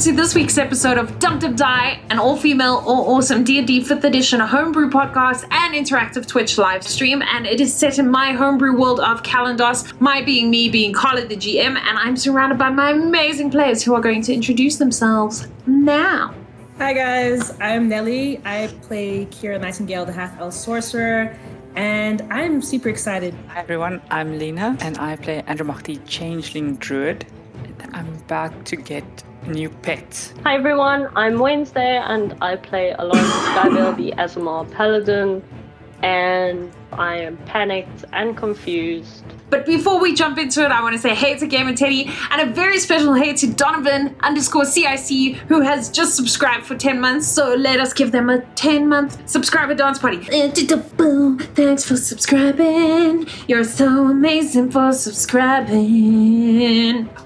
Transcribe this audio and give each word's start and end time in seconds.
welcome 0.00 0.16
to 0.16 0.22
this 0.22 0.34
week's 0.34 0.56
episode 0.56 0.96
of 0.96 1.18
Dum 1.18 1.38
Dum 1.38 1.54
Die, 1.54 2.00
an 2.08 2.18
all-female, 2.18 2.82
all-awesome 2.86 3.44
D&D 3.44 3.82
5th 3.82 4.02
edition 4.04 4.40
homebrew 4.40 4.88
podcast 4.88 5.46
and 5.50 5.74
interactive 5.74 6.26
Twitch 6.26 6.56
live 6.56 6.82
stream. 6.82 7.20
And 7.20 7.46
it 7.46 7.60
is 7.60 7.74
set 7.74 7.98
in 7.98 8.10
my 8.10 8.32
homebrew 8.32 8.74
world 8.78 9.00
of 9.00 9.22
Kalandos, 9.22 10.00
my 10.00 10.22
being 10.22 10.48
me, 10.48 10.70
being 10.70 10.94
Carla 10.94 11.26
the 11.26 11.36
GM, 11.36 11.76
and 11.76 11.98
I'm 11.98 12.16
surrounded 12.16 12.56
by 12.56 12.70
my 12.70 12.92
amazing 12.92 13.50
players 13.50 13.82
who 13.82 13.92
are 13.92 14.00
going 14.00 14.22
to 14.22 14.32
introduce 14.32 14.78
themselves 14.78 15.48
now. 15.66 16.34
Hi 16.78 16.94
guys, 16.94 17.52
I'm 17.60 17.86
Nelly. 17.90 18.40
I 18.46 18.68
play 18.80 19.26
Kira 19.26 19.60
Nightingale, 19.60 20.06
the 20.06 20.12
Half 20.12 20.40
Elf 20.40 20.54
Sorcerer, 20.54 21.36
and 21.76 22.22
I'm 22.30 22.62
super 22.62 22.88
excited. 22.88 23.34
Hi 23.48 23.60
everyone, 23.60 24.00
I'm 24.10 24.38
Lena 24.38 24.78
and 24.80 24.96
I 24.96 25.16
play 25.16 25.42
Andromach 25.42 25.82
the 25.82 25.96
Changeling 26.06 26.76
Druid. 26.76 27.26
I'm 27.92 28.08
about 28.14 28.64
to 28.64 28.76
get 28.76 29.04
new 29.46 29.68
pets. 29.68 30.32
Hi 30.44 30.54
everyone, 30.56 31.08
I'm 31.16 31.38
Wednesday 31.38 31.96
and 31.96 32.36
I 32.40 32.56
play 32.56 32.92
along 32.98 33.22
with 33.22 33.22
Skyville 33.54 33.96
the 33.96 34.12
Aasimar 34.12 34.70
Paladin 34.70 35.42
and 36.02 36.72
I 36.92 37.16
am 37.18 37.36
panicked 37.38 38.04
and 38.12 38.36
confused. 38.36 39.24
But 39.48 39.66
before 39.66 40.00
we 40.00 40.14
jump 40.14 40.38
into 40.38 40.64
it, 40.64 40.70
I 40.70 40.80
want 40.82 40.94
to 40.94 41.00
say 41.00 41.14
hey 41.14 41.36
to 41.38 41.46
Gamer 41.46 41.74
Teddy 41.74 42.08
and 42.30 42.48
a 42.48 42.52
very 42.52 42.78
special 42.78 43.14
hey 43.14 43.32
to 43.34 43.52
Donovan 43.52 44.14
underscore 44.20 44.64
CIC 44.64 45.34
who 45.48 45.60
has 45.60 45.90
just 45.90 46.14
subscribed 46.14 46.64
for 46.66 46.76
10 46.76 47.00
months. 47.00 47.26
So 47.26 47.54
let 47.54 47.80
us 47.80 47.92
give 47.92 48.12
them 48.12 48.30
a 48.30 48.42
10 48.54 48.88
month 48.88 49.28
subscriber 49.28 49.74
dance 49.74 49.98
party. 49.98 50.18
Eh, 50.30 50.50
Thanks 50.50 51.84
for 51.84 51.96
subscribing. 51.96 53.26
You're 53.48 53.64
so 53.64 54.06
amazing 54.06 54.70
for 54.70 54.92
subscribing. 54.92 55.80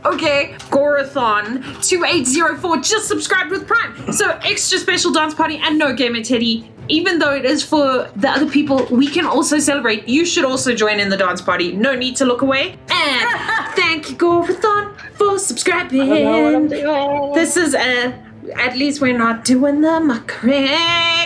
Okay, 0.04 0.54
Gorathon 0.70 1.62
2804 1.86 2.76
just 2.78 3.06
subscribed 3.08 3.50
with 3.50 3.66
Prime. 3.66 4.12
So 4.12 4.30
extra 4.42 4.78
special 4.78 5.12
dance 5.12 5.34
party 5.34 5.58
and 5.62 5.78
no 5.78 5.92
Gamer 5.94 6.22
Teddy 6.22 6.70
even 6.88 7.18
though 7.18 7.34
it 7.34 7.44
is 7.44 7.64
for 7.64 8.10
the 8.16 8.28
other 8.28 8.48
people, 8.48 8.86
we 8.90 9.08
can 9.08 9.26
also 9.26 9.58
celebrate. 9.58 10.08
You 10.08 10.24
should 10.24 10.44
also 10.44 10.74
join 10.74 11.00
in 11.00 11.08
the 11.08 11.16
dance 11.16 11.40
party. 11.40 11.72
No 11.72 11.94
need 11.94 12.16
to 12.16 12.24
look 12.24 12.42
away. 12.42 12.76
And 12.90 13.74
thank 13.74 14.10
you, 14.10 14.16
Gorathon, 14.16 14.94
for 15.14 15.38
subscribing. 15.38 16.00
I 16.02 16.06
don't 16.06 16.22
know 16.22 16.42
what 16.42 16.54
I'm 16.54 16.68
doing. 16.68 17.32
This 17.34 17.56
is 17.56 17.74
uh 17.74 18.12
at 18.56 18.76
least 18.76 19.00
we're 19.00 19.16
not 19.16 19.44
doing 19.44 19.80
the 19.80 20.00
mockery. 20.00 20.68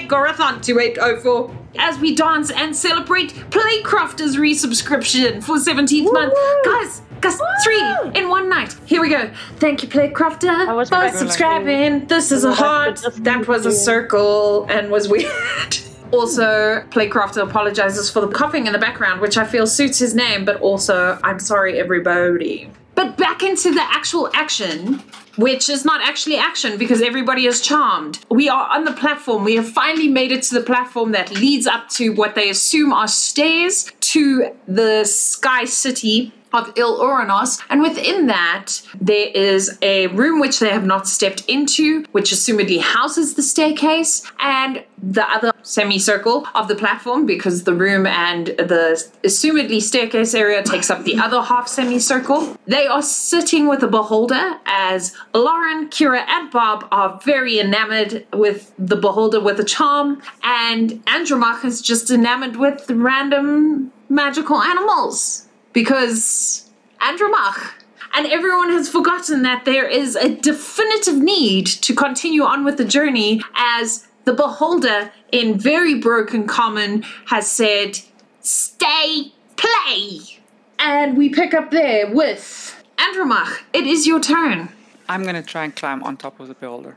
Gorathon 0.06 0.62
2804. 0.62 1.56
As 1.78 1.98
we 1.98 2.14
dance 2.14 2.50
and 2.50 2.74
celebrate 2.74 3.30
Playcrafters 3.50 4.36
resubscription 4.36 5.42
for 5.42 5.56
17th 5.56 6.12
month. 6.12 6.34
Guys, 6.64 7.02
guys, 7.20 7.40
three 7.64 7.82
in 8.14 8.28
one 8.28 8.48
night. 8.48 8.76
Here 8.86 9.00
we 9.00 9.08
go. 9.08 9.30
Thank 9.56 9.82
you, 9.82 9.88
Playcrafter, 9.88 10.88
for 10.88 11.16
subscribing. 11.16 12.06
This 12.06 12.32
is 12.32 12.44
a 12.44 12.54
heart. 12.54 13.02
That 13.18 13.46
was 13.48 13.66
a 13.66 13.72
circle 13.72 14.66
and 14.68 14.90
was 14.90 15.08
weird. 15.08 15.78
Also, 16.10 16.80
Playcrafter 16.88 17.42
apologizes 17.42 18.10
for 18.10 18.20
the 18.20 18.28
coughing 18.28 18.66
in 18.66 18.72
the 18.72 18.78
background, 18.78 19.20
which 19.20 19.36
I 19.36 19.44
feel 19.44 19.66
suits 19.66 19.98
his 19.98 20.14
name, 20.14 20.46
but 20.46 20.58
also, 20.62 21.18
I'm 21.22 21.38
sorry, 21.38 21.78
everybody. 21.78 22.70
But 22.94 23.18
back 23.18 23.42
into 23.42 23.72
the 23.72 23.82
actual 23.82 24.30
action, 24.32 25.02
which 25.36 25.68
is 25.68 25.84
not 25.84 26.00
actually 26.02 26.36
action 26.36 26.78
because 26.78 27.02
everybody 27.02 27.46
is 27.46 27.60
charmed. 27.60 28.18
We 28.30 28.48
are 28.48 28.68
on 28.70 28.84
the 28.86 28.92
platform. 28.92 29.44
We 29.44 29.54
have 29.56 29.68
finally 29.68 30.08
made 30.08 30.32
it 30.32 30.42
to 30.44 30.54
the 30.54 30.62
platform 30.62 31.12
that 31.12 31.30
leads 31.30 31.66
up 31.66 31.88
to 31.90 32.10
what 32.14 32.34
they 32.34 32.48
assume 32.48 32.92
are 32.92 33.06
stairs 33.06 33.92
to 34.00 34.56
the 34.66 35.04
Sky 35.04 35.66
City 35.66 36.32
of 36.52 36.72
Il 36.76 36.98
Oranos, 36.98 37.60
and 37.70 37.82
within 37.82 38.26
that, 38.26 38.80
there 39.00 39.28
is 39.28 39.78
a 39.82 40.06
room 40.08 40.40
which 40.40 40.60
they 40.60 40.70
have 40.70 40.84
not 40.84 41.06
stepped 41.08 41.44
into, 41.48 42.04
which 42.12 42.30
assumedly 42.30 42.80
houses 42.80 43.34
the 43.34 43.42
staircase, 43.42 44.22
and 44.40 44.84
the 45.00 45.24
other 45.30 45.52
semicircle 45.62 46.46
of 46.54 46.68
the 46.68 46.74
platform, 46.74 47.26
because 47.26 47.64
the 47.64 47.74
room 47.74 48.06
and 48.06 48.48
the 48.48 49.04
assumedly 49.24 49.80
staircase 49.80 50.34
area 50.34 50.62
takes 50.62 50.90
up 50.90 51.04
the 51.04 51.18
other 51.18 51.40
half 51.42 51.68
semicircle. 51.68 52.56
They 52.66 52.86
are 52.86 53.02
sitting 53.02 53.68
with 53.68 53.82
a 53.82 53.88
beholder 53.88 54.58
as 54.66 55.14
Lauren, 55.34 55.88
Kira, 55.88 56.26
and 56.26 56.50
Bob 56.50 56.88
are 56.90 57.20
very 57.24 57.60
enamored 57.60 58.26
with 58.32 58.72
the 58.78 58.96
beholder 58.96 59.40
with 59.40 59.60
a 59.60 59.64
charm, 59.64 60.22
and 60.42 61.04
Andromach 61.06 61.64
is 61.64 61.82
just 61.82 62.10
enamored 62.10 62.56
with 62.56 62.90
random 62.90 63.92
magical 64.08 64.56
animals 64.62 65.47
because 65.78 66.68
Andromach. 67.00 67.70
And 68.12 68.26
everyone 68.26 68.70
has 68.70 68.88
forgotten 68.88 69.42
that 69.42 69.64
there 69.64 69.86
is 69.86 70.16
a 70.16 70.28
definitive 70.34 71.14
need 71.14 71.66
to 71.66 71.94
continue 71.94 72.42
on 72.42 72.64
with 72.64 72.78
the 72.78 72.84
journey 72.84 73.42
as 73.54 74.08
the 74.24 74.32
beholder 74.32 75.12
in 75.30 75.56
very 75.56 75.94
broken 75.94 76.48
common 76.48 77.04
has 77.26 77.48
said, 77.48 78.00
stay, 78.40 79.32
play. 79.56 80.40
And 80.80 81.16
we 81.16 81.28
pick 81.28 81.54
up 81.54 81.70
there 81.70 82.12
with 82.12 82.82
Andromach. 82.96 83.60
It 83.72 83.86
is 83.86 84.04
your 84.04 84.18
turn. 84.18 84.70
I'm 85.08 85.22
gonna 85.22 85.44
try 85.44 85.62
and 85.62 85.76
climb 85.76 86.02
on 86.02 86.16
top 86.16 86.40
of 86.40 86.48
the 86.48 86.54
beholder. 86.54 86.96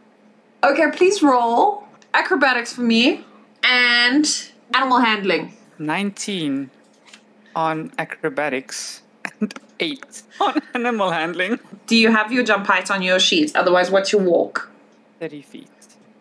Okay, 0.63 0.89
please 0.91 1.21
roll 1.21 1.83
acrobatics 2.15 2.73
for 2.73 2.81
me 2.81 3.23
and 3.63 4.25
animal 4.73 4.97
handling. 5.01 5.53
19 5.77 6.71
on 7.55 7.91
acrobatics 7.97 9.01
and 9.39 9.53
8 9.79 10.21
on 10.39 10.61
animal 10.73 11.11
handling. 11.11 11.59
Do 11.87 11.95
you 11.95 12.11
have 12.11 12.31
your 12.31 12.43
jump 12.43 12.67
height 12.67 12.91
on 12.91 13.01
your 13.01 13.19
sheet? 13.19 13.55
Otherwise, 13.55 13.89
what's 13.91 14.11
your 14.11 14.21
walk? 14.21 14.69
30 15.19 15.41
feet. 15.41 15.67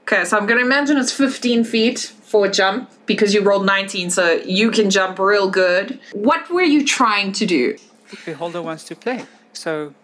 Okay, 0.02 0.24
so 0.24 0.36
I'm 0.36 0.46
gonna 0.46 0.62
imagine 0.62 0.96
it's 0.96 1.12
15 1.12 1.64
feet 1.64 1.98
for 2.00 2.46
a 2.46 2.50
jump 2.50 2.90
because 3.06 3.32
you 3.34 3.42
rolled 3.42 3.66
19, 3.66 4.10
so 4.10 4.32
you 4.44 4.70
can 4.70 4.90
jump 4.90 5.18
real 5.18 5.48
good. 5.50 6.00
What 6.12 6.50
were 6.50 6.62
you 6.62 6.84
trying 6.84 7.32
to 7.32 7.46
do? 7.46 7.76
The 8.10 8.18
beholder 8.24 8.60
wants 8.62 8.84
to 8.84 8.96
play, 8.96 9.24
so 9.52 9.94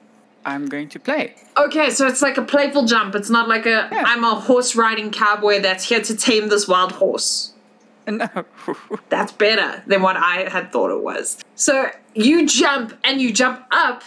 I'm 0.44 0.66
going 0.66 0.88
to 0.90 1.00
play. 1.00 1.34
Okay, 1.56 1.90
so 1.90 2.06
it's 2.06 2.22
like 2.22 2.36
a 2.38 2.42
playful 2.42 2.84
jump. 2.84 3.14
It's 3.16 3.30
not 3.30 3.48
like 3.48 3.66
a 3.66 3.88
Yeah. 3.90 4.04
am 4.06 4.22
a 4.22 4.34
horse 4.36 4.76
riding 4.76 5.10
cowboy 5.10 5.60
that's 5.60 5.84
here 5.88 6.00
to 6.02 6.16
tame 6.16 6.48
this 6.48 6.68
wild 6.68 6.92
horse. 6.92 7.52
No. 8.10 8.28
That's 9.08 9.32
better 9.32 9.82
than 9.86 10.00
what 10.00 10.16
I 10.16 10.48
had 10.48 10.72
thought 10.72 10.90
it 10.92 11.02
was. 11.02 11.38
So 11.56 11.90
you 12.14 12.46
jump 12.46 12.96
and 13.02 13.20
you 13.20 13.32
jump 13.32 13.66
up, 13.72 14.02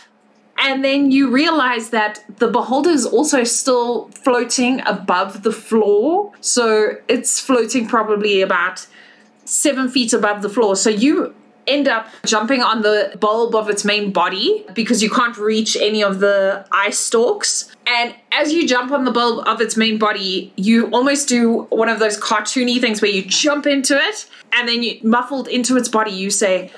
and 0.57 0.83
then 0.83 1.11
you 1.11 1.29
realize 1.29 1.89
that 1.89 2.23
the 2.37 2.47
beholder 2.47 2.89
is 2.89 3.05
also 3.05 3.43
still 3.43 4.09
floating 4.09 4.81
above 4.85 5.43
the 5.43 5.51
floor. 5.51 6.31
So 6.41 6.97
it's 7.07 7.39
floating 7.39 7.87
probably 7.87 8.41
about 8.41 8.87
seven 9.45 9.89
feet 9.89 10.13
above 10.13 10.41
the 10.41 10.49
floor. 10.49 10.75
So 10.75 10.89
you 10.89 11.35
end 11.67 11.87
up 11.87 12.07
jumping 12.25 12.61
on 12.61 12.81
the 12.81 13.15
bulb 13.19 13.55
of 13.55 13.69
its 13.69 13.85
main 13.85 14.11
body 14.11 14.65
because 14.73 15.03
you 15.03 15.09
can't 15.09 15.37
reach 15.37 15.75
any 15.77 16.03
of 16.03 16.19
the 16.19 16.65
eye 16.71 16.89
stalks. 16.89 17.75
And 17.87 18.15
as 18.31 18.53
you 18.53 18.67
jump 18.67 18.91
on 18.91 19.05
the 19.05 19.11
bulb 19.11 19.47
of 19.47 19.61
its 19.61 19.77
main 19.77 19.97
body, 19.97 20.53
you 20.55 20.87
almost 20.87 21.27
do 21.27 21.67
one 21.69 21.89
of 21.89 21.99
those 21.99 22.19
cartoony 22.19 22.79
things 22.79 23.01
where 23.01 23.11
you 23.11 23.23
jump 23.23 23.65
into 23.65 23.97
it 23.97 24.29
and 24.53 24.67
then 24.67 24.83
you 24.83 24.99
muffled 25.03 25.47
into 25.47 25.77
its 25.77 25.89
body, 25.89 26.11
you 26.11 26.29
say, 26.29 26.71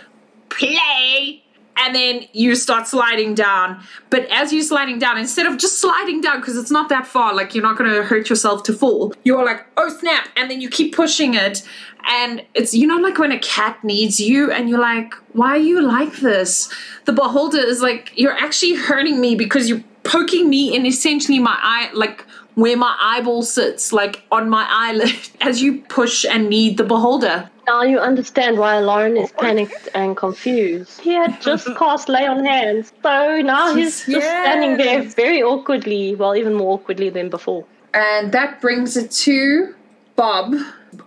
play 0.49 1.43
and 1.77 1.95
then 1.95 2.25
you 2.33 2.55
start 2.55 2.87
sliding 2.87 3.33
down. 3.33 3.83
But 4.09 4.25
as 4.31 4.53
you're 4.53 4.63
sliding 4.63 4.99
down, 4.99 5.17
instead 5.17 5.45
of 5.45 5.57
just 5.57 5.79
sliding 5.79 6.21
down, 6.21 6.39
because 6.39 6.57
it's 6.57 6.71
not 6.71 6.89
that 6.89 7.07
far, 7.07 7.33
like 7.33 7.55
you're 7.55 7.63
not 7.63 7.77
going 7.77 7.89
to 7.91 8.03
hurt 8.03 8.29
yourself 8.29 8.63
to 8.63 8.73
fall, 8.73 9.13
you're 9.23 9.43
like, 9.45 9.65
oh 9.77 9.89
snap, 9.89 10.27
and 10.35 10.49
then 10.49 10.61
you 10.61 10.69
keep 10.69 10.95
pushing 10.95 11.33
it. 11.33 11.63
And 12.07 12.43
it's, 12.53 12.73
you 12.73 12.87
know, 12.87 12.97
like 12.97 13.17
when 13.17 13.31
a 13.31 13.39
cat 13.39 13.83
needs 13.83 14.19
you 14.19 14.51
and 14.51 14.69
you're 14.69 14.79
like, 14.79 15.13
why 15.33 15.49
are 15.49 15.57
you 15.57 15.81
like 15.81 16.17
this? 16.17 16.73
The 17.05 17.13
beholder 17.13 17.59
is 17.59 17.81
like, 17.81 18.11
you're 18.15 18.37
actually 18.37 18.75
hurting 18.75 19.21
me 19.21 19.35
because 19.35 19.69
you're 19.69 19.83
poking 20.03 20.49
me 20.49 20.75
in 20.75 20.85
essentially 20.85 21.39
my 21.39 21.57
eye, 21.61 21.91
like 21.93 22.25
where 22.55 22.75
my 22.75 22.97
eyeball 22.99 23.43
sits, 23.43 23.93
like 23.93 24.23
on 24.31 24.49
my 24.49 24.65
eyelid, 24.69 25.29
as 25.41 25.61
you 25.61 25.81
push 25.83 26.25
and 26.25 26.49
need 26.49 26.77
the 26.77 26.83
beholder. 26.83 27.49
Now 27.71 27.83
you 27.83 27.99
understand 27.99 28.57
why 28.57 28.79
Lauren 28.79 29.15
is 29.15 29.31
panicked 29.31 29.87
and 29.95 30.17
confused. 30.17 30.99
He 30.99 31.13
had 31.13 31.41
just 31.49 31.65
cast 31.77 32.09
Lay 32.09 32.27
on 32.27 32.43
Hands, 32.43 32.91
so 33.01 33.41
now 33.41 33.73
he's 33.73 34.05
just 34.05 34.27
standing 34.27 34.75
there 34.75 35.03
very 35.03 35.41
awkwardly, 35.41 36.13
well, 36.15 36.35
even 36.35 36.53
more 36.53 36.73
awkwardly 36.73 37.09
than 37.09 37.29
before. 37.29 37.63
And 37.93 38.33
that 38.33 38.59
brings 38.59 38.97
it 38.97 39.09
to 39.25 39.73
Bob. 40.17 40.53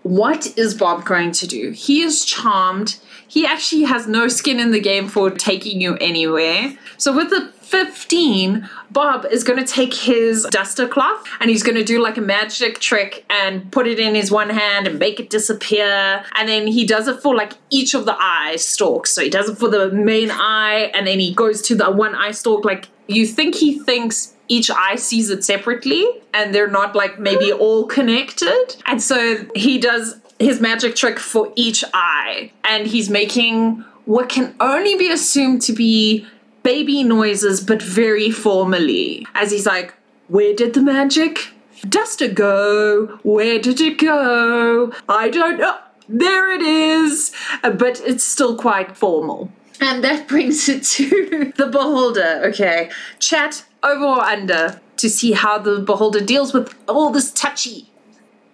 What 0.05 0.57
is 0.57 0.73
Bob 0.75 1.05
going 1.05 1.33
to 1.33 1.47
do? 1.47 1.73
He 1.73 2.01
is 2.01 2.25
charmed. 2.25 2.97
He 3.29 3.47
actually 3.47 3.83
has 3.83 4.07
no 4.07 4.29
skin 4.29 4.61
in 4.61 4.71
the 4.71 4.81
game 4.81 5.09
for 5.09 5.31
taking 5.31 5.81
you 5.81 5.97
anywhere. 5.97 6.77
So 6.97 7.15
with 7.15 7.31
the 7.31 7.53
15, 7.65 8.69
Bob 8.91 9.27
is 9.27 9.43
going 9.43 9.59
to 9.59 9.67
take 9.67 9.95
his 9.95 10.47
duster 10.51 10.87
cloth 10.87 11.27
and 11.41 11.51
he's 11.51 11.63
going 11.63 11.77
to 11.77 11.85
do 11.85 12.01
like 12.01 12.17
a 12.17 12.21
magic 12.21 12.79
trick 12.79 13.25
and 13.29 13.71
put 13.73 13.87
it 13.87 13.99
in 13.99 14.15
his 14.15 14.31
one 14.31 14.51
hand 14.51 14.87
and 14.87 14.99
make 14.99 15.19
it 15.19 15.31
disappear. 15.31 16.25
And 16.37 16.49
then 16.49 16.67
he 16.67 16.87
does 16.87 17.09
it 17.09 17.21
for 17.21 17.35
like 17.35 17.55
each 17.71 17.95
of 17.95 18.05
the 18.05 18.17
eye 18.17 18.57
stalks. 18.57 19.11
So 19.11 19.23
he 19.23 19.31
does 19.31 19.49
it 19.49 19.59
for 19.59 19.69
the 19.69 19.91
main 19.91 20.31
eye 20.31 20.93
and 20.95 21.07
then 21.07 21.19
he 21.19 21.35
goes 21.35 21.63
to 21.63 21.75
the 21.75 21.91
one 21.91 22.15
eye 22.15 22.31
stalk. 22.31 22.65
Like 22.65 22.89
you 23.09 23.27
think 23.27 23.55
he 23.57 23.79
thinks 23.81 24.35
each 24.47 24.71
eye 24.71 24.97
sees 24.97 25.31
it 25.31 25.43
separately 25.43 26.07
and 26.33 26.55
they're 26.55 26.71
not 26.71 26.95
like 26.95 27.19
maybe 27.19 27.53
all 27.53 27.87
connected. 27.87 28.77
And 28.87 29.03
so 29.03 29.47
he 29.55 29.79
does 29.79 30.21
his 30.39 30.61
magic 30.61 30.97
trick 30.97 31.19
for 31.19 31.53
each 31.57 31.85
eye 31.95 32.53
and 32.65 32.87
he's 32.87 33.09
making 33.09 33.85
what 34.05 34.29
can 34.29 34.55
only 34.61 34.97
be 34.97 35.11
assumed 35.11 35.63
to 35.63 35.73
be 35.73 36.27
baby 36.63 37.03
noises, 37.03 37.61
but 37.61 37.81
very 37.81 38.31
formally. 38.31 39.27
As 39.35 39.51
he's 39.51 39.67
like, 39.67 39.95
Where 40.29 40.55
did 40.55 40.75
the 40.75 40.83
magic 40.83 41.51
duster 41.89 42.29
go? 42.29 43.19
Where 43.23 43.59
did 43.59 43.81
it 43.81 43.99
go? 43.99 44.93
I 45.09 45.29
don't 45.29 45.59
know. 45.59 45.79
There 46.09 46.51
it 46.51 46.63
is. 46.63 47.33
Uh, 47.63 47.71
but 47.71 48.01
it's 48.05 48.25
still 48.25 48.57
quite 48.57 48.97
formal. 48.97 49.51
And 49.81 50.05
that 50.05 50.29
brings 50.29 50.69
it 50.69 50.83
to 50.85 51.53
the 51.57 51.67
beholder. 51.67 52.43
Okay. 52.47 52.91
Chat 53.19 53.65
over 53.83 54.05
or 54.05 54.21
under 54.23 54.81
to 54.97 55.09
see 55.09 55.33
how 55.33 55.59
the 55.59 55.81
beholder 55.81 56.21
deals 56.21 56.53
with 56.53 56.75
all 56.89 57.11
this 57.11 57.31
touchy. 57.33 57.91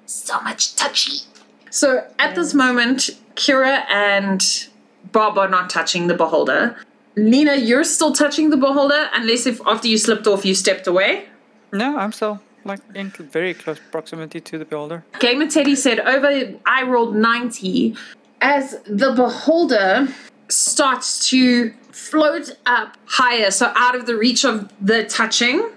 So 0.06 0.40
much 0.40 0.74
touchy. 0.76 1.26
So 1.70 2.06
at 2.18 2.34
this 2.34 2.52
moment, 2.52 3.10
Kira 3.34 3.84
and 3.88 4.68
Bob 5.12 5.38
are 5.38 5.48
not 5.48 5.70
touching 5.70 6.08
the 6.08 6.14
beholder. 6.14 6.76
Lena, 7.16 7.56
you're 7.56 7.84
still 7.84 8.12
touching 8.12 8.50
the 8.50 8.56
beholder, 8.56 9.08
unless 9.12 9.46
if 9.46 9.60
after 9.66 9.88
you 9.88 9.98
slipped 9.98 10.26
off 10.26 10.44
you 10.44 10.54
stepped 10.54 10.86
away. 10.86 11.26
No, 11.72 11.98
I'm 11.98 12.12
still 12.12 12.40
like 12.64 12.80
in 12.94 13.10
very 13.10 13.54
close 13.54 13.78
proximity 13.90 14.40
to 14.40 14.58
the 14.58 14.64
beholder. 14.64 15.04
Gamer 15.18 15.48
Teddy 15.48 15.74
said 15.74 16.00
over 16.00 16.58
I 16.66 16.82
rolled 16.82 17.16
90 17.16 17.96
as 18.40 18.80
the 18.86 19.12
beholder 19.12 20.08
starts 20.48 21.28
to 21.30 21.72
float 21.90 22.56
up 22.66 22.96
higher, 23.06 23.50
so 23.50 23.72
out 23.76 23.94
of 23.94 24.06
the 24.06 24.16
reach 24.16 24.44
of 24.44 24.72
the 24.80 25.04
touching, 25.04 25.70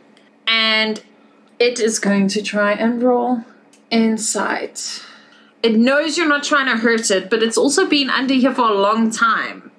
and 0.48 1.04
it 1.60 1.80
is 1.80 2.00
going 2.00 2.28
to 2.30 2.42
try 2.42 2.74
and 2.74 3.02
roll 3.02 3.44
insight. 3.90 5.04
It 5.64 5.76
knows 5.76 6.18
you're 6.18 6.28
not 6.28 6.44
trying 6.44 6.66
to 6.66 6.78
hurt 6.78 7.10
it, 7.10 7.30
but 7.30 7.42
it's 7.42 7.58
also 7.58 7.88
been 7.88 8.10
under 8.10 8.34
here 8.34 8.54
for 8.54 8.70
a 8.70 8.74
long 8.74 9.10
time. 9.10 9.72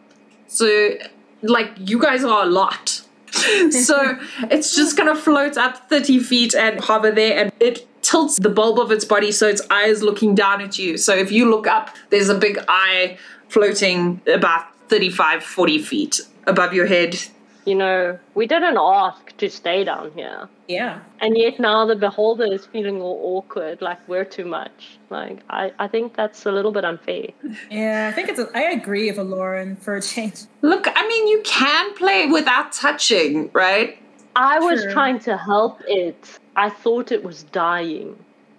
So 0.46 0.96
like 1.42 1.72
you 1.78 2.00
guys 2.00 2.24
are 2.24 2.44
a 2.44 2.46
lot. 2.46 3.02
so 3.30 4.18
it's 4.50 4.74
just 4.74 4.96
gonna 4.96 5.14
float 5.14 5.56
up 5.56 5.88
30 5.90 6.20
feet 6.20 6.54
and 6.54 6.80
hover 6.80 7.10
there 7.10 7.38
and 7.38 7.52
it 7.60 7.86
tilts 8.02 8.36
the 8.36 8.48
bulb 8.48 8.78
of 8.78 8.92
its 8.92 9.04
body 9.04 9.32
so 9.32 9.48
its 9.48 9.62
eye 9.70 9.86
is 9.86 10.02
looking 10.02 10.34
down 10.34 10.60
at 10.60 10.78
you. 10.78 10.96
So 10.96 11.14
if 11.14 11.32
you 11.32 11.50
look 11.50 11.66
up, 11.66 11.90
there's 12.10 12.28
a 12.28 12.38
big 12.38 12.58
eye 12.68 13.18
floating 13.48 14.20
about 14.26 14.66
35, 14.88 15.42
40 15.42 15.78
feet 15.78 16.20
above 16.46 16.74
your 16.74 16.86
head. 16.86 17.16
You 17.64 17.74
know, 17.74 18.18
we 18.34 18.46
didn't 18.46 18.76
ask 18.76 19.36
to 19.38 19.48
stay 19.48 19.84
down 19.84 20.12
here. 20.14 20.48
Yeah. 20.68 21.00
And 21.20 21.36
yet 21.36 21.58
now 21.58 21.86
the 21.86 21.96
beholder 21.96 22.44
is 22.44 22.66
feeling 22.66 23.00
all 23.00 23.38
awkward, 23.38 23.80
like 23.80 24.06
we're 24.06 24.26
too 24.26 24.44
much. 24.44 24.98
Like 25.08 25.40
I, 25.48 25.72
I 25.78 25.88
think 25.88 26.14
that's 26.14 26.44
a 26.44 26.52
little 26.52 26.72
bit 26.72 26.84
unfair. 26.84 27.28
Yeah, 27.70 28.08
I 28.10 28.14
think 28.14 28.28
it's. 28.28 28.38
A, 28.38 28.48
I 28.54 28.70
agree 28.72 29.10
with 29.10 29.18
Lauren 29.18 29.76
for 29.76 29.96
a 29.96 30.02
change. 30.02 30.42
Look, 30.60 30.86
I 30.94 31.08
mean, 31.08 31.28
you 31.28 31.40
can 31.42 31.94
play 31.94 32.26
without 32.26 32.72
touching, 32.72 33.50
right? 33.52 33.98
I 34.36 34.58
was 34.58 34.82
True. 34.82 34.92
trying 34.92 35.18
to 35.20 35.36
help 35.36 35.80
it. 35.86 36.38
I 36.56 36.68
thought 36.68 37.12
it 37.12 37.22
was 37.24 37.44
dying. 37.44 38.16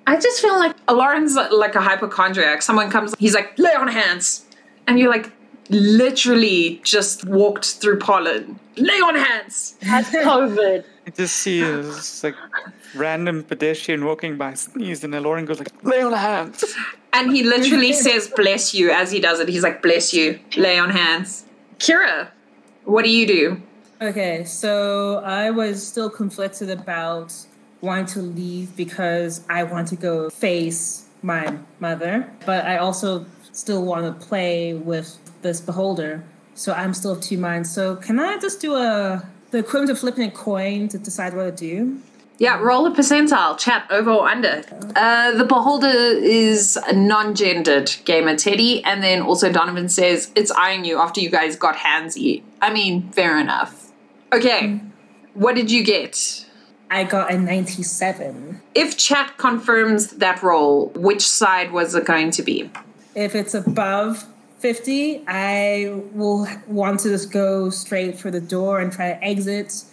I 0.08 0.18
just 0.20 0.42
feel 0.42 0.58
like 0.58 0.76
Lauren's 0.90 1.36
like 1.36 1.76
a 1.76 1.82
hypochondriac. 1.82 2.62
Someone 2.62 2.90
comes, 2.90 3.16
he's 3.18 3.34
like, 3.34 3.58
lay 3.58 3.74
on 3.74 3.88
hands. 3.88 4.46
And 4.88 5.00
you're 5.00 5.10
like, 5.10 5.32
literally 5.70 6.82
just 6.84 7.26
walked 7.26 7.66
through 7.66 8.00
pollen. 8.00 8.60
Lay 8.78 9.00
on 9.00 9.16
hands. 9.16 9.76
Has 9.82 10.08
COVID. 10.10 10.84
I 11.08 11.10
just 11.16 11.38
see 11.38 11.64
uh, 11.64 11.78
this 11.78 12.24
like 12.24 12.36
random 12.96 13.44
pedestrian 13.44 14.06
walking 14.06 14.38
by, 14.38 14.54
sneeze, 14.56 15.04
and 15.04 15.14
Lauren 15.22 15.46
goes 15.46 15.60
like, 15.60 15.72
"Lay 15.84 16.02
on 16.02 16.14
hands," 16.14 16.66
and 17.14 17.32
he 17.32 17.44
literally 17.44 17.94
says, 17.94 18.28
"Bless 18.36 18.74
you" 18.74 18.92
as 18.92 19.12
he 19.12 19.20
does 19.20 19.40
it. 19.40 19.48
He's 19.48 19.64
like, 19.64 19.82
"Bless 19.82 20.14
you, 20.14 20.40
lay 20.58 20.78
on 20.78 20.90
hands." 20.90 21.46
Kira, 21.78 22.30
what 22.86 23.04
do 23.04 23.12
you 23.12 23.28
do? 23.28 23.62
Okay, 24.02 24.44
so 24.44 25.22
I 25.24 25.52
was 25.52 25.86
still 25.86 26.10
conflicted 26.10 26.70
about 26.70 27.34
wanting 27.82 28.08
to 28.08 28.22
leave 28.22 28.76
because 28.76 29.42
I 29.50 29.64
want 29.64 29.88
to 29.90 29.96
go 29.96 30.30
face 30.30 31.06
my 31.22 31.58
mother, 31.80 32.30
but 32.46 32.66
I 32.66 32.78
also 32.78 33.26
still 33.52 33.86
want 33.86 34.06
to 34.06 34.28
play 34.28 34.74
with 34.74 35.18
this 35.46 35.62
beholder. 35.62 36.24
So 36.56 36.74
I'm 36.74 36.94
still 36.94 37.12
of 37.12 37.22
two 37.22 37.38
minds. 37.38 37.72
So 37.72 37.96
can 37.96 38.20
I 38.20 38.38
just 38.38 38.60
do 38.60 38.76
a 38.76 39.26
the 39.52 39.60
equivalent 39.60 39.92
of 39.92 40.00
flipping 40.00 40.28
a 40.28 40.32
coin 40.32 40.90
to 40.90 40.98
decide 40.98 41.34
what 41.34 41.44
to 41.46 41.52
do? 41.52 42.02
Yeah, 42.38 42.60
roll 42.60 42.86
a 42.86 42.92
percentile. 42.92 43.58
Chat 43.58 43.88
over 43.90 44.12
or 44.12 44.28
under. 44.28 44.64
Uh, 44.96 45.32
the 45.32 45.46
beholder 45.46 45.88
is 45.88 46.76
a 46.76 46.94
non-gendered 46.94 47.96
gamer, 48.04 48.36
Teddy, 48.36 48.84
and 48.84 49.02
then 49.02 49.22
also 49.22 49.50
Donovan 49.52 49.88
says 49.88 50.32
it's 50.36 50.52
eyeing 50.52 50.84
you 50.84 50.98
after 50.98 51.22
you 51.22 51.30
guys 51.30 51.56
got 51.56 51.78
handsy. 51.78 52.44
I 52.62 52.74
mean, 52.74 53.10
fair 53.12 53.40
enough. 53.40 53.92
Okay, 54.34 54.64
mm. 54.64 54.92
what 55.34 55.56
did 55.56 55.72
you 55.72 55.84
get? 55.84 56.46
I 56.92 57.06
got 57.06 57.32
a 57.32 57.38
97. 57.38 58.62
If 58.74 58.98
chat 58.98 59.38
confirms 59.38 60.08
that 60.18 60.44
roll, 60.44 60.90
which 60.90 61.26
side 61.26 61.72
was 61.72 61.96
it 61.96 62.06
going 62.06 62.32
to 62.32 62.44
be? 62.44 62.70
If 63.16 63.34
it's 63.34 63.54
above 63.54 64.26
50, 64.60 65.24
I 65.28 66.02
will 66.14 66.48
want 66.68 67.02
to 67.02 67.10
just 67.10 67.32
go 67.32 67.70
straight 67.70 68.18
for 68.18 68.32
the 68.32 68.42
door 68.42 68.80
and 68.80 68.92
try 68.92 69.14
to 69.14 69.24
exit. 69.24 69.84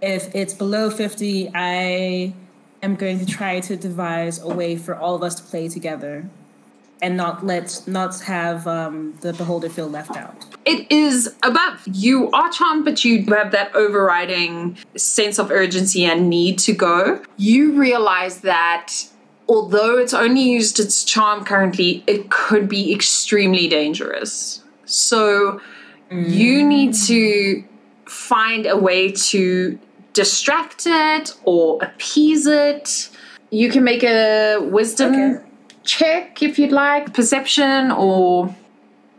If 0.00 0.34
it's 0.34 0.54
below 0.54 0.90
50, 0.90 1.50
I 1.54 2.34
am 2.82 2.96
going 2.96 3.18
to 3.18 3.26
try 3.26 3.60
to 3.60 3.76
devise 3.76 4.40
a 4.40 4.48
way 4.48 4.76
for 4.76 4.94
all 4.94 5.14
of 5.14 5.22
us 5.22 5.34
to 5.36 5.42
play 5.42 5.68
together 5.68 6.28
and 7.00 7.16
not 7.16 7.44
let 7.44 7.82
not 7.86 8.20
have 8.20 8.66
um, 8.66 9.18
the 9.20 9.32
beholder 9.32 9.68
feel 9.68 9.88
left 9.88 10.16
out. 10.16 10.46
It 10.64 10.90
is 10.90 11.34
above. 11.42 11.82
You 11.86 12.30
are 12.30 12.48
charmed, 12.50 12.84
but 12.84 13.04
you 13.04 13.24
have 13.34 13.50
that 13.50 13.74
overriding 13.74 14.78
sense 14.96 15.38
of 15.38 15.50
urgency 15.50 16.04
and 16.04 16.30
need 16.30 16.60
to 16.60 16.72
go. 16.72 17.20
You 17.36 17.72
realize 17.72 18.42
that 18.42 18.92
although 19.52 19.98
it's 19.98 20.14
only 20.14 20.40
used 20.40 20.80
its 20.80 21.04
charm 21.04 21.44
currently, 21.44 22.02
it 22.06 22.30
could 22.30 22.70
be 22.70 22.92
extremely 22.92 23.68
dangerous. 23.68 24.62
So 24.86 25.60
mm. 26.10 26.28
you 26.28 26.66
need 26.66 26.94
to 27.06 27.62
find 28.06 28.64
a 28.64 28.78
way 28.78 29.12
to 29.12 29.78
distract 30.14 30.84
it 30.86 31.34
or 31.44 31.78
appease 31.82 32.46
it. 32.46 33.10
You 33.50 33.70
can 33.70 33.84
make 33.84 34.02
a 34.02 34.58
wisdom 34.58 35.14
okay. 35.14 35.44
check 35.84 36.42
if 36.42 36.58
you'd 36.58 36.72
like, 36.72 37.12
perception 37.12 37.90
or. 37.90 38.46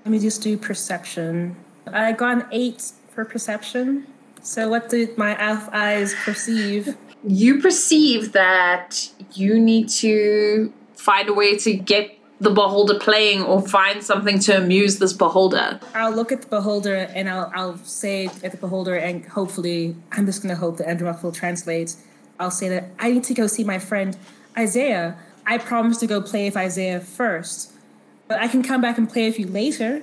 Let 0.03 0.11
me 0.11 0.19
just 0.19 0.41
do 0.41 0.57
perception. 0.57 1.55
I 1.85 2.11
got 2.11 2.37
an 2.37 2.45
eight 2.51 2.91
for 3.11 3.23
perception. 3.23 4.07
So, 4.41 4.67
what 4.67 4.89
did 4.89 5.17
my 5.17 5.39
elf 5.39 5.69
eyes 5.71 6.15
perceive? 6.25 6.97
You 7.25 7.61
perceive 7.61 8.33
that 8.33 9.09
you 9.33 9.59
need 9.59 9.89
to 9.89 10.73
find 10.95 11.29
a 11.29 11.33
way 11.33 11.57
to 11.57 11.73
get 11.73 12.17
the 12.39 12.49
beholder 12.49 12.99
playing 12.99 13.41
or 13.41 13.65
find 13.65 14.03
something 14.03 14.37
to 14.39 14.57
amuse 14.57 14.99
this 14.99 15.13
beholder. 15.13 15.79
I'll 15.93 16.11
look 16.11 16.31
at 16.31 16.41
the 16.41 16.47
beholder 16.47 16.95
and 16.95 17.29
I'll, 17.29 17.51
I'll 17.55 17.77
say 17.77 18.25
at 18.43 18.51
the 18.51 18.57
beholder, 18.57 18.95
and 18.95 19.25
hopefully, 19.25 19.95
I'm 20.11 20.25
just 20.25 20.43
going 20.43 20.53
to 20.53 20.59
hope 20.59 20.77
that 20.77 20.87
Andrew 20.87 21.13
will 21.23 21.31
translate. 21.31 21.95
I'll 22.39 22.51
say 22.51 22.67
that 22.69 22.85
I 22.99 23.11
need 23.11 23.23
to 23.25 23.33
go 23.33 23.47
see 23.47 23.63
my 23.63 23.79
friend 23.79 24.17
Isaiah. 24.57 25.17
I 25.45 25.57
promised 25.57 25.99
to 26.01 26.07
go 26.07 26.21
play 26.21 26.45
with 26.45 26.57
Isaiah 26.57 26.99
first, 26.99 27.71
but 28.27 28.39
I 28.39 28.47
can 28.47 28.63
come 28.63 28.81
back 28.81 28.97
and 28.97 29.09
play 29.09 29.27
with 29.27 29.39
you 29.39 29.47
later. 29.47 30.01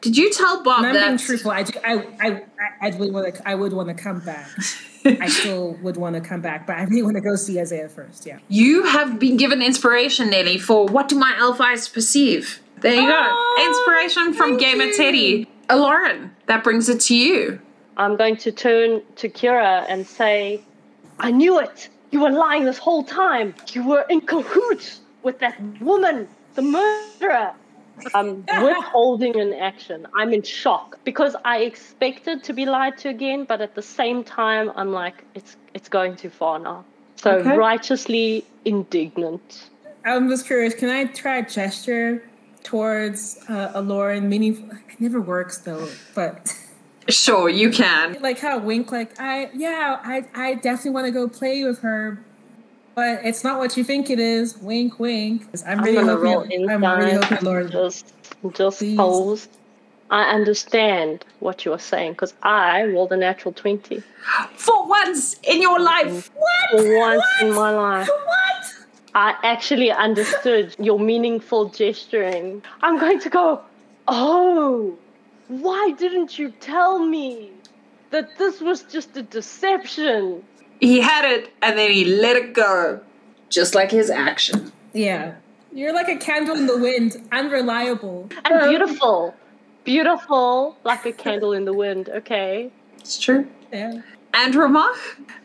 Did 0.00 0.16
you 0.16 0.32
tell 0.32 0.62
Bob 0.62 0.78
and 0.78 0.88
I'm 0.88 0.94
that? 0.94 1.06
being 1.06 1.18
truthful. 1.18 1.50
I, 1.50 1.64
I, 1.84 2.06
I, 2.20 2.42
I, 2.80 2.90
would 2.96 3.12
want 3.12 3.34
to. 3.34 3.48
I 3.48 3.54
would 3.54 3.72
want 3.72 3.88
to 3.88 3.94
come 3.94 4.20
back. 4.20 4.48
I 5.04 5.28
still 5.28 5.74
would 5.82 5.96
want 5.96 6.14
to 6.16 6.20
come 6.20 6.40
back, 6.40 6.66
but 6.66 6.76
I 6.76 6.82
really 6.84 7.02
want 7.02 7.16
to 7.16 7.22
go 7.22 7.36
see 7.36 7.60
Isaiah 7.60 7.88
first. 7.88 8.26
Yeah. 8.26 8.38
You 8.48 8.84
have 8.84 9.18
been 9.18 9.36
given 9.36 9.62
inspiration, 9.62 10.30
Nelly, 10.30 10.58
for 10.58 10.86
what 10.86 11.08
do 11.08 11.16
my 11.16 11.34
elf 11.38 11.60
eyes 11.60 11.88
perceive? 11.88 12.60
There 12.80 12.94
you 12.94 13.10
oh, 13.10 13.56
go. 13.56 13.68
Inspiration 13.68 14.34
from 14.34 14.56
Gamer 14.56 14.84
you. 14.84 14.96
Teddy. 14.96 15.50
Lauren, 15.70 16.34
that 16.46 16.64
brings 16.64 16.88
it 16.88 17.00
to 17.02 17.16
you. 17.16 17.60
I'm 17.96 18.16
going 18.16 18.36
to 18.38 18.52
turn 18.52 19.02
to 19.16 19.28
Kira 19.28 19.84
and 19.88 20.06
say, 20.06 20.62
I 21.18 21.30
knew 21.30 21.60
it. 21.60 21.88
You 22.10 22.20
were 22.20 22.30
lying 22.30 22.64
this 22.64 22.78
whole 22.78 23.04
time. 23.04 23.54
You 23.72 23.86
were 23.86 24.06
in 24.08 24.22
cahoots 24.22 25.00
with 25.22 25.38
that 25.40 25.60
woman, 25.80 26.28
the 26.54 26.62
murderer. 26.62 27.52
I'm 28.14 28.44
withholding 28.62 29.38
an 29.40 29.52
action. 29.54 30.06
I'm 30.14 30.32
in 30.32 30.42
shock 30.42 30.98
because 31.04 31.36
I 31.44 31.58
expected 31.58 32.42
to 32.44 32.52
be 32.52 32.66
lied 32.66 32.98
to 32.98 33.08
again, 33.08 33.44
but 33.44 33.60
at 33.60 33.74
the 33.74 33.82
same 33.82 34.24
time, 34.24 34.70
I'm 34.76 34.92
like, 34.92 35.24
it's 35.34 35.56
it's 35.74 35.88
going 35.88 36.16
too 36.16 36.30
far 36.30 36.58
now. 36.58 36.84
So 37.16 37.38
Okay. 37.38 37.56
righteously 37.56 38.44
indignant. 38.64 39.70
I'm 40.04 40.28
just 40.28 40.46
curious. 40.46 40.74
Can 40.74 40.88
I 40.88 41.04
try 41.04 41.38
a 41.38 41.46
gesture 41.48 42.22
towards 42.64 43.38
uh, 43.48 43.72
a 43.74 43.82
Lauren? 43.82 44.28
Meaning, 44.28 44.70
it 44.88 45.00
never 45.00 45.20
works 45.20 45.58
though. 45.58 45.88
But 46.14 46.56
Sure, 47.08 47.48
you 47.48 47.70
can. 47.70 48.20
like 48.20 48.38
how 48.38 48.58
wink, 48.58 48.92
like 48.92 49.18
I, 49.18 49.50
yeah, 49.54 49.98
I, 50.02 50.24
I 50.34 50.54
definitely 50.54 50.92
want 50.92 51.06
to 51.06 51.12
go 51.12 51.28
play 51.28 51.64
with 51.64 51.80
her, 51.80 52.24
but 53.00 53.24
it's 53.24 53.42
not 53.42 53.58
what 53.58 53.78
you 53.78 53.84
think 53.84 54.10
it 54.10 54.20
is. 54.20 54.58
Wink, 54.58 55.00
wink. 55.00 55.48
I'm 55.66 55.80
I'm 55.80 55.94
gonna 55.94 56.18
roll 56.18 56.40
hoping. 56.40 56.68
I'm 56.68 56.84
really 56.84 57.12
hoping, 57.12 57.38
Lauren. 57.40 57.70
Just, 57.70 58.12
just 58.52 58.78
Please. 58.78 58.96
pose. 58.98 59.48
I 60.10 60.24
understand 60.24 61.24
what 61.38 61.64
you 61.64 61.72
are 61.72 61.78
saying 61.78 62.12
because 62.12 62.34
I 62.42 62.84
rolled 62.84 63.12
a 63.12 63.16
natural 63.16 63.54
20 63.54 64.02
For 64.56 64.86
once 64.86 65.36
in 65.44 65.62
your 65.62 65.78
mm-hmm. 65.78 66.08
life. 66.08 66.30
What? 66.34 66.70
for 66.70 66.98
once 66.98 67.24
What? 67.38 67.48
in 67.48 67.54
my 67.54 67.70
life. 67.70 68.08
What? 68.08 68.64
I 69.14 69.34
actually 69.44 69.90
understood 69.90 70.76
your 70.78 70.98
meaningful 71.00 71.70
gesturing. 71.70 72.62
I'm 72.82 72.98
going 72.98 73.20
to 73.20 73.30
go, 73.30 73.62
oh, 74.08 74.98
why 75.48 75.94
didn't 75.96 76.38
you 76.38 76.50
tell 76.60 76.98
me 76.98 77.50
that 78.10 78.36
this 78.36 78.60
was 78.60 78.82
just 78.82 79.16
a 79.16 79.22
deception? 79.22 80.44
He 80.80 81.00
had 81.00 81.24
it 81.24 81.52
and 81.62 81.78
then 81.78 81.90
he 81.92 82.04
let 82.04 82.36
it 82.36 82.54
go. 82.54 83.00
Just 83.48 83.74
like 83.74 83.90
his 83.90 84.10
action. 84.10 84.72
Yeah, 84.92 85.34
you're 85.72 85.92
like 85.92 86.08
a 86.08 86.16
candle 86.16 86.56
in 86.56 86.66
the 86.66 86.78
wind, 86.78 87.16
unreliable. 87.32 88.28
And 88.44 88.68
beautiful. 88.68 89.34
Beautiful, 89.84 90.76
like 90.84 91.06
a 91.06 91.12
candle 91.12 91.52
in 91.52 91.64
the 91.64 91.72
wind, 91.72 92.08
okay? 92.08 92.70
It's 92.98 93.18
true. 93.18 93.48
Yeah. 93.72 94.02
Andrew 94.34 94.68
Mach? 94.68 94.96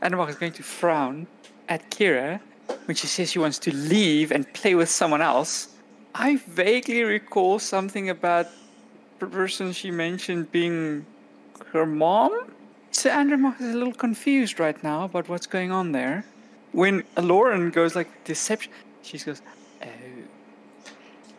Andromach 0.01 0.29
is 0.29 0.35
going 0.35 0.51
to 0.53 0.63
frown 0.63 1.25
at 1.69 1.89
Kira 1.89 2.39
when 2.85 2.95
she 2.95 3.07
says 3.07 3.31
she 3.31 3.39
wants 3.39 3.57
to 3.59 3.75
leave 3.75 4.31
and 4.31 4.51
play 4.53 4.75
with 4.75 4.89
someone 4.89 5.21
else. 5.21 5.69
I 6.13 6.37
vaguely 6.47 7.03
recall 7.03 7.59
something 7.59 8.09
about 8.09 8.47
the 9.19 9.27
person 9.27 9.71
she 9.71 9.89
mentioned 9.91 10.51
being 10.51 11.05
her 11.71 11.85
mom. 11.85 12.51
So 12.95 13.09
Andromach 13.09 13.59
is 13.59 13.75
a 13.75 13.77
little 13.77 13.93
confused 13.93 14.57
right 14.57 14.81
now 14.81 15.03
about 15.03 15.27
what's 15.27 15.47
going 15.47 15.69
on 15.69 15.91
there. 15.91 16.23
When 16.71 17.03
Lauren 17.17 17.69
goes 17.69 17.93
like 17.93 18.07
deception, 18.23 18.71
she 19.01 19.17
goes, 19.17 19.41
"Oh, 19.83 19.87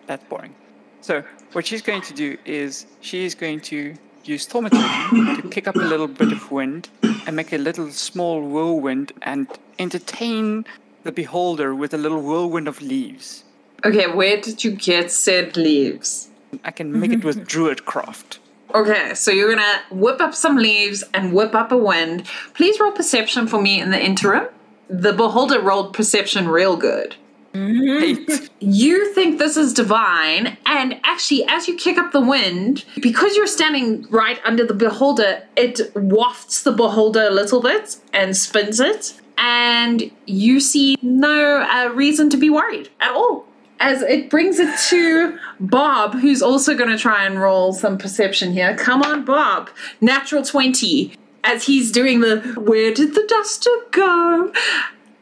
that's 0.06 0.22
boring." 0.24 0.54
So 1.00 1.24
what 1.52 1.66
she's 1.66 1.80
going 1.80 2.02
to 2.02 2.12
do 2.12 2.36
is 2.44 2.84
she 3.00 3.24
is 3.24 3.34
going 3.34 3.60
to 3.72 3.94
use 4.24 4.44
thaumaturgy 4.44 5.40
to 5.40 5.48
kick 5.48 5.66
up 5.66 5.76
a 5.76 5.88
little 5.92 6.08
bit 6.08 6.30
of 6.30 6.50
wind 6.50 6.90
and 7.26 7.34
make 7.34 7.54
a 7.54 7.58
little 7.58 7.90
small 7.90 8.42
whirlwind 8.42 9.12
and 9.22 9.48
entertain 9.78 10.66
the 11.04 11.12
beholder 11.12 11.74
with 11.74 11.94
a 11.94 11.98
little 11.98 12.20
whirlwind 12.20 12.68
of 12.68 12.82
leaves. 12.82 13.44
Okay, 13.82 14.06
where 14.08 14.38
did 14.42 14.62
you 14.62 14.72
get 14.72 15.10
said 15.10 15.56
leaves? 15.56 16.28
I 16.64 16.70
can 16.70 17.00
make 17.00 17.12
it 17.12 17.24
with 17.24 17.48
druidcraft. 17.54 18.40
Okay, 18.76 19.14
so 19.14 19.30
you're 19.30 19.48
gonna 19.48 19.80
whip 19.90 20.20
up 20.20 20.34
some 20.34 20.58
leaves 20.58 21.02
and 21.14 21.32
whip 21.32 21.54
up 21.54 21.72
a 21.72 21.78
wind. 21.78 22.26
Please 22.52 22.78
roll 22.78 22.92
perception 22.92 23.46
for 23.46 23.58
me 23.58 23.80
in 23.80 23.90
the 23.90 23.98
interim. 23.98 24.48
The 24.88 25.14
beholder 25.14 25.60
rolled 25.60 25.94
perception 25.94 26.46
real 26.46 26.76
good. 26.76 27.16
Eight. 27.54 28.50
You 28.60 29.14
think 29.14 29.38
this 29.38 29.56
is 29.56 29.72
divine, 29.72 30.58
and 30.66 31.00
actually, 31.04 31.46
as 31.48 31.66
you 31.68 31.74
kick 31.74 31.96
up 31.96 32.12
the 32.12 32.20
wind, 32.20 32.84
because 33.00 33.34
you're 33.34 33.46
standing 33.46 34.06
right 34.10 34.38
under 34.44 34.66
the 34.66 34.74
beholder, 34.74 35.42
it 35.56 35.80
wafts 35.94 36.62
the 36.62 36.72
beholder 36.72 37.22
a 37.22 37.30
little 37.30 37.62
bit 37.62 37.96
and 38.12 38.36
spins 38.36 38.78
it, 38.78 39.14
and 39.38 40.10
you 40.26 40.60
see 40.60 40.98
no 41.00 41.62
uh, 41.62 41.90
reason 41.94 42.28
to 42.28 42.36
be 42.36 42.50
worried 42.50 42.90
at 43.00 43.12
all. 43.12 43.46
As 43.78 44.02
it 44.02 44.30
brings 44.30 44.58
it 44.58 44.78
to 44.88 45.38
Bob, 45.60 46.14
who's 46.14 46.42
also 46.42 46.74
going 46.74 46.90
to 46.90 46.98
try 46.98 47.24
and 47.26 47.40
roll 47.40 47.72
some 47.72 47.98
perception 47.98 48.52
here. 48.52 48.74
Come 48.76 49.02
on, 49.02 49.24
Bob. 49.24 49.70
Natural 50.00 50.42
20. 50.42 51.14
As 51.44 51.66
he's 51.66 51.92
doing 51.92 52.20
the 52.20 52.40
where 52.56 52.92
did 52.92 53.14
the 53.14 53.24
duster 53.28 53.70
go? 53.92 54.52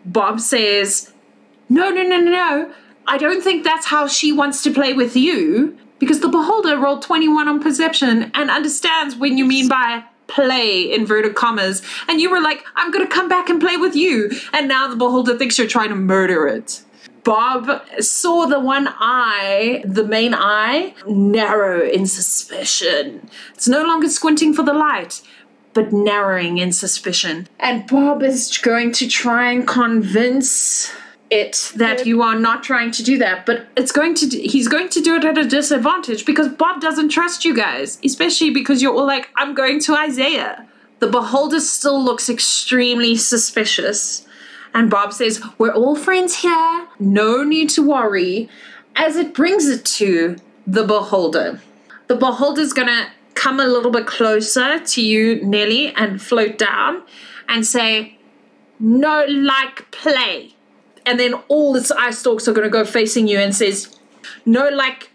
Bob 0.06 0.40
says, 0.40 1.12
no, 1.68 1.90
no, 1.90 2.02
no, 2.02 2.18
no, 2.18 2.30
no. 2.30 2.72
I 3.06 3.18
don't 3.18 3.42
think 3.42 3.64
that's 3.64 3.86
how 3.86 4.06
she 4.06 4.32
wants 4.32 4.62
to 4.62 4.72
play 4.72 4.94
with 4.94 5.16
you 5.16 5.76
because 5.98 6.20
the 6.20 6.28
beholder 6.28 6.78
rolled 6.78 7.02
21 7.02 7.48
on 7.48 7.60
perception 7.60 8.30
and 8.34 8.50
understands 8.50 9.16
when 9.16 9.36
you 9.36 9.44
mean 9.44 9.68
by 9.68 10.04
play, 10.26 10.92
inverted 10.92 11.34
commas. 11.34 11.82
And 12.08 12.20
you 12.20 12.30
were 12.30 12.40
like, 12.40 12.64
I'm 12.76 12.90
going 12.90 13.06
to 13.06 13.12
come 13.12 13.28
back 13.28 13.48
and 13.48 13.60
play 13.60 13.76
with 13.76 13.94
you. 13.94 14.30
And 14.52 14.68
now 14.68 14.88
the 14.88 14.96
beholder 14.96 15.36
thinks 15.36 15.58
you're 15.58 15.66
trying 15.66 15.90
to 15.90 15.94
murder 15.94 16.46
it. 16.46 16.82
Bob 17.24 17.82
saw 18.00 18.46
the 18.46 18.60
one 18.60 18.86
eye, 18.98 19.82
the 19.84 20.04
main 20.04 20.34
eye, 20.34 20.94
narrow 21.06 21.82
in 21.82 22.06
suspicion. 22.06 23.28
It's 23.54 23.66
no 23.66 23.82
longer 23.82 24.08
squinting 24.08 24.52
for 24.52 24.62
the 24.62 24.74
light, 24.74 25.22
but 25.72 25.92
narrowing 25.92 26.58
in 26.58 26.72
suspicion. 26.72 27.48
And 27.58 27.86
Bob 27.86 28.22
is 28.22 28.56
going 28.58 28.92
to 28.92 29.08
try 29.08 29.50
and 29.50 29.66
convince 29.66 30.92
it 31.30 31.72
that 31.74 32.06
you 32.06 32.22
are 32.22 32.38
not 32.38 32.62
trying 32.62 32.90
to 32.90 33.02
do 33.02 33.16
that 33.16 33.46
but 33.46 33.66
it's 33.78 33.90
going 33.90 34.14
to 34.14 34.26
he's 34.28 34.68
going 34.68 34.90
to 34.90 35.00
do 35.00 35.16
it 35.16 35.24
at 35.24 35.38
a 35.38 35.48
disadvantage 35.48 36.26
because 36.26 36.48
bob 36.48 36.82
doesn't 36.82 37.08
trust 37.08 37.46
you 37.46 37.56
guys 37.56 37.98
especially 38.04 38.50
because 38.50 38.82
you're 38.82 38.94
all 38.94 39.06
like 39.06 39.30
i'm 39.36 39.54
going 39.54 39.80
to 39.80 39.96
isaiah 39.96 40.66
the 40.98 41.06
beholder 41.06 41.60
still 41.60 42.02
looks 42.02 42.28
extremely 42.28 43.16
suspicious 43.16 44.26
and 44.74 44.90
bob 44.90 45.12
says 45.12 45.42
we're 45.58 45.72
all 45.72 45.96
friends 45.96 46.42
here 46.42 46.86
no 46.98 47.42
need 47.42 47.70
to 47.70 47.86
worry 47.86 48.48
as 48.96 49.16
it 49.16 49.32
brings 49.32 49.66
it 49.66 49.84
to 49.84 50.36
the 50.66 50.84
beholder 50.84 51.60
the 52.08 52.16
beholder's 52.16 52.72
gonna 52.72 53.10
come 53.34 53.58
a 53.58 53.66
little 53.66 53.90
bit 53.90 54.06
closer 54.06 54.78
to 54.80 55.02
you 55.02 55.42
nelly 55.44 55.94
and 55.94 56.20
float 56.20 56.58
down 56.58 57.02
and 57.48 57.66
say 57.66 58.18
no 58.78 59.24
like 59.28 59.90
play 59.90 60.54
and 61.06 61.20
then 61.20 61.34
all 61.48 61.76
its 61.76 61.90
eye 61.90 62.10
stalks 62.10 62.48
are 62.48 62.54
to 62.54 62.68
go 62.68 62.84
facing 62.84 63.28
you 63.28 63.38
and 63.38 63.54
says, 63.54 63.98
no, 64.46 64.68
like, 64.68 65.10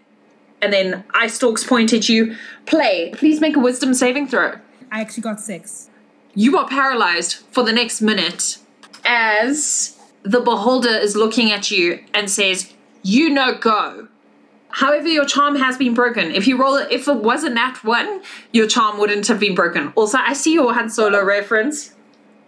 and 0.62 0.72
then 0.72 1.04
eye 1.12 1.26
stalks 1.26 1.64
point 1.64 1.92
at 1.92 2.08
you, 2.08 2.36
play. 2.66 3.12
Please 3.14 3.40
make 3.40 3.56
a 3.56 3.60
wisdom 3.60 3.94
saving 3.94 4.28
throw. 4.28 4.58
I 4.92 5.00
actually 5.00 5.22
got 5.22 5.40
six. 5.40 5.90
You 6.34 6.56
are 6.58 6.68
paralyzed 6.68 7.36
for 7.50 7.64
the 7.64 7.72
next 7.72 8.00
minute 8.00 8.58
as 9.04 9.98
the 10.22 10.40
beholder 10.40 10.90
is 10.90 11.16
looking 11.16 11.50
at 11.52 11.70
you 11.70 12.04
and 12.14 12.30
says, 12.30 12.72
you 13.02 13.30
no 13.30 13.56
go. 13.56 14.08
However, 14.70 15.08
your 15.08 15.24
charm 15.24 15.56
has 15.56 15.76
been 15.76 15.94
broken. 15.94 16.30
If 16.30 16.46
you 16.46 16.56
roll 16.56 16.76
it, 16.76 16.92
if 16.92 17.08
it 17.08 17.16
was 17.16 17.42
a 17.42 17.50
nat 17.50 17.82
one, 17.82 18.22
your 18.52 18.68
charm 18.68 18.98
wouldn't 18.98 19.26
have 19.26 19.40
been 19.40 19.54
broken. 19.54 19.92
Also, 19.96 20.18
I 20.18 20.32
see 20.32 20.54
your 20.54 20.72
Han 20.72 20.88
Solo 20.90 21.24
reference. 21.24 21.94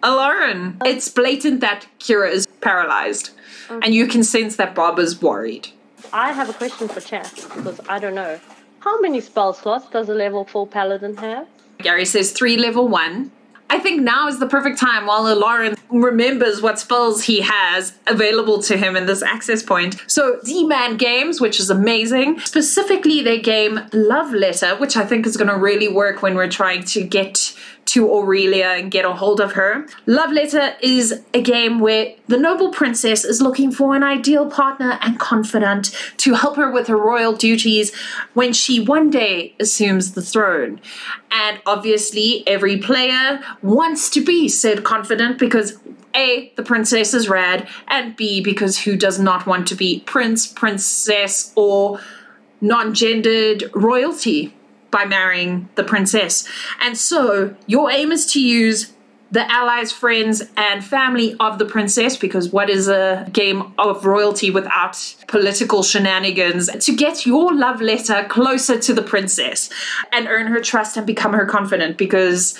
Lauren, 0.04 0.78
it's 0.84 1.08
blatant 1.08 1.60
that 1.60 1.86
Kira 1.98 2.30
is 2.30 2.46
paralyzed, 2.60 3.30
and 3.70 3.94
you 3.94 4.06
can 4.06 4.24
sense 4.24 4.56
that 4.56 4.74
Bob 4.74 4.98
is 4.98 5.22
worried. 5.22 5.68
I 6.12 6.32
have 6.32 6.48
a 6.48 6.52
question 6.52 6.88
for 6.88 7.00
chat 7.00 7.32
because 7.56 7.80
I 7.88 7.98
don't 7.98 8.14
know. 8.14 8.38
How 8.80 9.00
many 9.00 9.20
spell 9.20 9.52
slots 9.52 9.88
does 9.90 10.08
a 10.08 10.14
level 10.14 10.44
4 10.44 10.66
paladin 10.66 11.16
have? 11.18 11.46
Gary 11.78 12.04
says 12.04 12.32
three 12.32 12.56
level 12.56 12.88
one. 12.88 13.30
I 13.72 13.78
think 13.78 14.02
now 14.02 14.28
is 14.28 14.38
the 14.38 14.46
perfect 14.46 14.78
time 14.78 15.06
while 15.06 15.22
Lauren 15.34 15.76
remembers 15.88 16.60
what 16.60 16.78
spells 16.78 17.24
he 17.24 17.40
has 17.40 17.94
available 18.06 18.62
to 18.64 18.76
him 18.76 18.96
in 18.96 19.06
this 19.06 19.22
access 19.22 19.62
point. 19.62 19.96
So, 20.06 20.40
Z-Man 20.44 20.98
Games, 20.98 21.40
which 21.40 21.58
is 21.58 21.70
amazing. 21.70 22.38
Specifically, 22.40 23.22
their 23.22 23.38
game 23.38 23.80
Love 23.94 24.34
Letter, 24.34 24.76
which 24.76 24.98
I 24.98 25.06
think 25.06 25.26
is 25.26 25.38
going 25.38 25.48
to 25.48 25.56
really 25.56 25.88
work 25.88 26.20
when 26.20 26.34
we're 26.34 26.50
trying 26.50 26.84
to 26.84 27.02
get 27.02 27.56
to 27.92 28.10
Aurelia 28.10 28.68
and 28.68 28.90
get 28.90 29.04
a 29.04 29.12
hold 29.12 29.38
of 29.38 29.52
her. 29.52 29.86
Love 30.06 30.32
Letter 30.32 30.74
is 30.80 31.22
a 31.34 31.42
game 31.42 31.78
where 31.78 32.14
the 32.26 32.38
noble 32.38 32.70
princess 32.70 33.22
is 33.22 33.42
looking 33.42 33.70
for 33.70 33.94
an 33.94 34.02
ideal 34.02 34.50
partner 34.50 34.98
and 35.02 35.20
confidant 35.20 35.94
to 36.16 36.32
help 36.32 36.56
her 36.56 36.70
with 36.70 36.86
her 36.86 36.96
royal 36.96 37.34
duties 37.34 37.94
when 38.32 38.54
she 38.54 38.80
one 38.80 39.10
day 39.10 39.54
assumes 39.60 40.12
the 40.12 40.22
throne. 40.22 40.80
And 41.30 41.60
obviously, 41.66 42.46
every 42.46 42.78
player 42.78 43.40
wants 43.60 44.08
to 44.10 44.24
be 44.24 44.48
said 44.48 44.84
confidant 44.84 45.38
because 45.38 45.78
A, 46.14 46.50
the 46.56 46.62
princess 46.62 47.12
is 47.12 47.28
rad, 47.28 47.68
and 47.88 48.16
B, 48.16 48.40
because 48.42 48.78
who 48.78 48.96
does 48.96 49.18
not 49.18 49.46
want 49.46 49.68
to 49.68 49.74
be 49.74 50.00
prince, 50.00 50.46
princess, 50.46 51.52
or 51.56 52.00
non 52.62 52.94
gendered 52.94 53.70
royalty? 53.74 54.54
By 54.92 55.04
marrying 55.04 55.68
the 55.74 55.82
princess. 55.82 56.46
And 56.80 56.96
so 56.96 57.56
your 57.66 57.90
aim 57.90 58.12
is 58.12 58.24
to 58.34 58.40
use 58.40 58.92
the 59.32 59.50
allies, 59.50 59.90
friends, 59.90 60.42
and 60.58 60.84
family 60.84 61.34
of 61.40 61.58
the 61.58 61.64
princess, 61.64 62.18
because 62.18 62.50
what 62.50 62.68
is 62.68 62.86
a 62.86 63.26
game 63.32 63.72
of 63.78 64.04
royalty 64.04 64.50
without 64.50 65.16
political 65.26 65.82
shenanigans, 65.82 66.68
to 66.84 66.94
get 66.94 67.24
your 67.24 67.54
love 67.54 67.80
letter 67.80 68.26
closer 68.28 68.78
to 68.78 68.92
the 68.92 69.00
princess 69.00 69.70
and 70.12 70.28
earn 70.28 70.48
her 70.48 70.60
trust 70.60 70.98
and 70.98 71.06
become 71.06 71.32
her 71.32 71.46
confidant. 71.46 71.96
Because, 71.96 72.58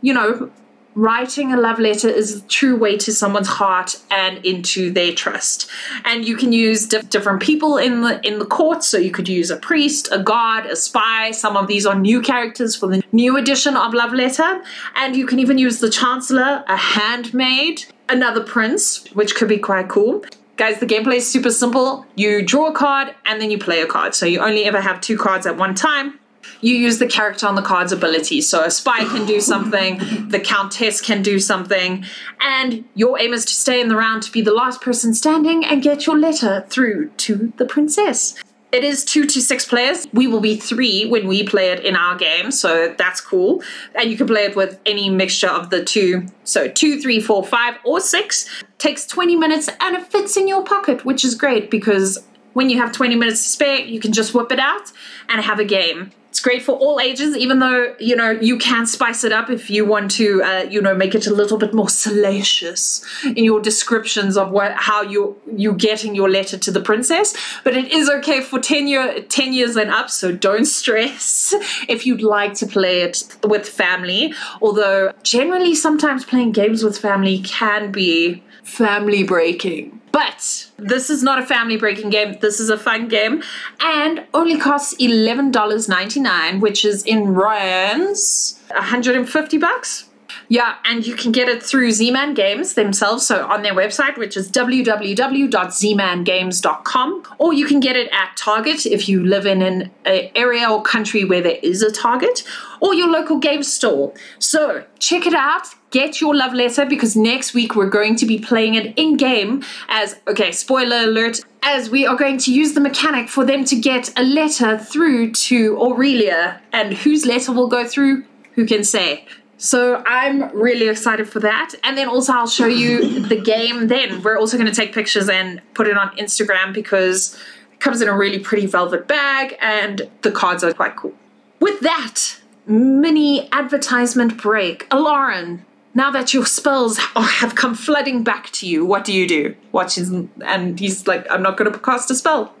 you 0.00 0.14
know, 0.14 0.50
writing 0.94 1.52
a 1.52 1.56
love 1.56 1.78
letter 1.78 2.08
is 2.08 2.36
a 2.36 2.40
true 2.42 2.76
way 2.76 2.96
to 2.98 3.12
someone's 3.12 3.48
heart 3.48 3.96
and 4.10 4.44
into 4.44 4.90
their 4.90 5.12
trust. 5.12 5.68
And 6.04 6.26
you 6.26 6.36
can 6.36 6.52
use 6.52 6.86
di- 6.86 7.02
different 7.02 7.42
people 7.42 7.78
in 7.78 8.02
the 8.02 8.20
in 8.26 8.38
the 8.38 8.46
court. 8.46 8.84
So 8.84 8.98
you 8.98 9.10
could 9.10 9.28
use 9.28 9.50
a 9.50 9.56
priest 9.56 10.08
a 10.12 10.22
guard 10.22 10.66
a 10.66 10.76
spy. 10.76 11.30
Some 11.30 11.56
of 11.56 11.66
these 11.66 11.86
are 11.86 11.94
new 11.94 12.20
characters 12.20 12.76
for 12.76 12.86
the 12.86 13.02
new 13.12 13.36
edition 13.36 13.76
of 13.76 13.94
love 13.94 14.12
letter. 14.12 14.62
And 14.96 15.16
you 15.16 15.26
can 15.26 15.38
even 15.38 15.58
use 15.58 15.80
the 15.80 15.90
chancellor 15.90 16.64
a 16.66 16.76
handmaid 16.76 17.84
another 18.08 18.42
prince 18.42 19.06
which 19.14 19.34
could 19.34 19.48
be 19.48 19.58
quite 19.58 19.88
cool. 19.88 20.24
Guys, 20.56 20.78
the 20.78 20.86
gameplay 20.86 21.16
is 21.16 21.28
super 21.28 21.50
simple. 21.50 22.06
You 22.14 22.44
draw 22.44 22.68
a 22.68 22.72
card 22.72 23.12
and 23.26 23.40
then 23.40 23.50
you 23.50 23.58
play 23.58 23.80
a 23.80 23.86
card. 23.86 24.14
So 24.14 24.24
you 24.24 24.38
only 24.38 24.64
ever 24.64 24.80
have 24.80 25.00
two 25.00 25.18
cards 25.18 25.46
at 25.46 25.56
one 25.56 25.74
time 25.74 26.20
you 26.60 26.74
use 26.74 26.98
the 26.98 27.06
character 27.06 27.46
on 27.46 27.54
the 27.54 27.62
card's 27.62 27.92
abilities. 27.92 28.48
So 28.48 28.64
a 28.64 28.70
spy 28.70 29.04
can 29.04 29.26
do 29.26 29.40
something, 29.40 29.98
the 30.28 30.40
countess 30.40 31.00
can 31.00 31.22
do 31.22 31.38
something, 31.38 32.04
and 32.40 32.84
your 32.94 33.18
aim 33.20 33.32
is 33.32 33.44
to 33.44 33.52
stay 33.52 33.80
in 33.80 33.88
the 33.88 33.96
round 33.96 34.22
to 34.24 34.32
be 34.32 34.40
the 34.40 34.52
last 34.52 34.80
person 34.80 35.14
standing 35.14 35.64
and 35.64 35.82
get 35.82 36.06
your 36.06 36.18
letter 36.18 36.64
through 36.68 37.10
to 37.10 37.52
the 37.56 37.64
princess. 37.64 38.34
It 38.74 38.82
is 38.82 39.04
two 39.04 39.24
to 39.26 39.40
six 39.40 39.64
players. 39.64 40.08
We 40.12 40.26
will 40.26 40.40
be 40.40 40.56
three 40.56 41.06
when 41.06 41.28
we 41.28 41.44
play 41.44 41.70
it 41.70 41.84
in 41.84 41.94
our 41.94 42.16
game, 42.16 42.50
so 42.50 42.92
that's 42.98 43.20
cool. 43.20 43.62
And 43.94 44.10
you 44.10 44.16
can 44.16 44.26
play 44.26 44.46
it 44.46 44.56
with 44.56 44.80
any 44.84 45.08
mixture 45.10 45.48
of 45.48 45.70
the 45.70 45.84
two. 45.84 46.26
So 46.42 46.66
two, 46.66 47.00
three, 47.00 47.20
four, 47.20 47.44
five, 47.44 47.76
or 47.84 48.00
six. 48.00 48.50
Takes 48.78 49.06
20 49.06 49.36
minutes 49.36 49.68
and 49.80 49.94
it 49.94 50.08
fits 50.08 50.36
in 50.36 50.48
your 50.48 50.64
pocket, 50.64 51.04
which 51.04 51.24
is 51.24 51.36
great 51.36 51.70
because 51.70 52.26
when 52.54 52.68
you 52.68 52.78
have 52.78 52.90
20 52.90 53.14
minutes 53.14 53.44
to 53.44 53.50
spare, 53.50 53.78
you 53.78 54.00
can 54.00 54.12
just 54.12 54.34
whip 54.34 54.50
it 54.50 54.58
out 54.58 54.90
and 55.28 55.40
have 55.40 55.60
a 55.60 55.64
game. 55.64 56.10
It's 56.34 56.40
great 56.40 56.64
for 56.64 56.72
all 56.72 56.98
ages, 56.98 57.36
even 57.36 57.60
though 57.60 57.94
you 58.00 58.16
know 58.16 58.32
you 58.32 58.58
can 58.58 58.86
spice 58.86 59.22
it 59.22 59.30
up 59.30 59.50
if 59.50 59.70
you 59.70 59.84
want 59.84 60.10
to, 60.18 60.42
uh, 60.42 60.66
you 60.68 60.82
know, 60.82 60.92
make 60.92 61.14
it 61.14 61.28
a 61.28 61.32
little 61.32 61.58
bit 61.58 61.72
more 61.72 61.88
salacious 61.88 63.04
in 63.24 63.44
your 63.44 63.60
descriptions 63.60 64.36
of 64.36 64.50
what 64.50 64.72
how 64.72 65.02
you 65.02 65.40
you're 65.56 65.74
getting 65.74 66.12
your 66.12 66.28
letter 66.28 66.58
to 66.58 66.72
the 66.72 66.80
princess. 66.80 67.36
But 67.62 67.76
it 67.76 67.92
is 67.92 68.10
okay 68.10 68.40
for 68.40 68.58
ten 68.58 68.88
year 68.88 69.22
ten 69.28 69.52
years 69.52 69.76
and 69.76 69.92
up, 69.92 70.10
so 70.10 70.32
don't 70.32 70.64
stress 70.64 71.54
if 71.88 72.04
you'd 72.04 72.20
like 72.20 72.54
to 72.54 72.66
play 72.66 73.02
it 73.02 73.22
with 73.44 73.68
family. 73.68 74.34
Although 74.60 75.12
generally, 75.22 75.76
sometimes 75.76 76.24
playing 76.24 76.50
games 76.50 76.82
with 76.82 76.98
family 76.98 77.42
can 77.42 77.92
be 77.92 78.42
family 78.64 79.22
breaking. 79.22 80.00
But 80.14 80.70
this 80.76 81.10
is 81.10 81.24
not 81.24 81.40
a 81.40 81.44
family 81.44 81.76
breaking 81.76 82.10
game. 82.10 82.38
This 82.40 82.60
is 82.60 82.70
a 82.70 82.78
fun 82.78 83.08
game 83.08 83.42
and 83.80 84.24
only 84.32 84.56
costs 84.56 84.94
$11.99, 85.02 86.60
which 86.60 86.84
is 86.84 87.02
in 87.02 87.34
rands 87.34 88.60
150 88.68 89.58
bucks. 89.58 90.04
Yeah, 90.48 90.76
and 90.84 91.06
you 91.06 91.14
can 91.16 91.32
get 91.32 91.48
it 91.48 91.62
through 91.62 91.92
Z-Man 91.92 92.34
Games 92.34 92.74
themselves, 92.74 93.26
so 93.26 93.46
on 93.46 93.62
their 93.62 93.72
website, 93.74 94.18
which 94.18 94.36
is 94.36 94.50
www.zmangames.com, 94.50 97.22
or 97.38 97.54
you 97.54 97.66
can 97.66 97.80
get 97.80 97.96
it 97.96 98.10
at 98.12 98.36
Target 98.36 98.84
if 98.84 99.08
you 99.08 99.24
live 99.24 99.46
in 99.46 99.62
an 99.62 99.90
area 100.04 100.70
or 100.70 100.82
country 100.82 101.24
where 101.24 101.40
there 101.40 101.56
is 101.62 101.80
a 101.82 101.90
Target, 101.90 102.42
or 102.80 102.92
your 102.94 103.08
local 103.08 103.38
game 103.38 103.62
store. 103.62 104.12
So 104.38 104.84
check 104.98 105.26
it 105.26 105.32
out, 105.32 105.68
get 105.90 106.20
your 106.20 106.34
love 106.34 106.52
letter, 106.52 106.84
because 106.84 107.16
next 107.16 107.54
week 107.54 107.74
we're 107.74 107.88
going 107.88 108.14
to 108.16 108.26
be 108.26 108.38
playing 108.38 108.74
it 108.74 108.92
in 108.98 109.16
game 109.16 109.64
as, 109.88 110.16
okay, 110.28 110.52
spoiler 110.52 111.04
alert, 111.04 111.40
as 111.62 111.88
we 111.88 112.06
are 112.06 112.16
going 112.16 112.36
to 112.36 112.52
use 112.52 112.74
the 112.74 112.80
mechanic 112.80 113.30
for 113.30 113.46
them 113.46 113.64
to 113.64 113.76
get 113.76 114.12
a 114.18 114.22
letter 114.22 114.76
through 114.76 115.32
to 115.32 115.78
Aurelia, 115.80 116.60
and 116.70 116.92
whose 116.92 117.24
letter 117.24 117.52
will 117.52 117.68
go 117.68 117.88
through, 117.88 118.26
who 118.52 118.66
can 118.66 118.84
say? 118.84 119.24
So 119.64 120.02
I'm 120.04 120.54
really 120.54 120.88
excited 120.88 121.26
for 121.26 121.40
that. 121.40 121.74
And 121.84 121.96
then 121.96 122.06
also 122.06 122.34
I'll 122.34 122.46
show 122.46 122.66
you 122.66 123.20
the 123.20 123.40
game 123.40 123.88
then. 123.88 124.22
We're 124.22 124.36
also 124.36 124.58
going 124.58 124.68
to 124.68 124.74
take 124.74 124.92
pictures 124.92 125.26
and 125.26 125.62
put 125.72 125.86
it 125.86 125.96
on 125.96 126.14
Instagram 126.18 126.74
because 126.74 127.34
it 127.72 127.80
comes 127.80 128.02
in 128.02 128.08
a 128.08 128.14
really 128.14 128.38
pretty 128.38 128.66
velvet 128.66 129.08
bag 129.08 129.56
and 129.62 130.02
the 130.20 130.30
cards 130.30 130.62
are 130.62 130.74
quite 130.74 130.96
cool. 130.96 131.14
With 131.60 131.80
that 131.80 132.36
mini 132.66 133.50
advertisement 133.52 134.36
break, 134.36 134.86
Lauren, 134.92 135.64
now 135.94 136.10
that 136.10 136.34
your 136.34 136.44
spells 136.44 136.98
have 136.98 137.54
come 137.54 137.74
flooding 137.74 138.22
back 138.22 138.50
to 138.50 138.68
you, 138.68 138.84
what 138.84 139.02
do 139.02 139.14
you 139.14 139.26
do? 139.26 139.56
Watches 139.72 140.10
and 140.44 140.78
he's 140.78 141.06
like, 141.06 141.26
I'm 141.30 141.42
not 141.42 141.56
going 141.56 141.72
to 141.72 141.78
cast 141.78 142.10
a 142.10 142.14
spell. 142.14 142.52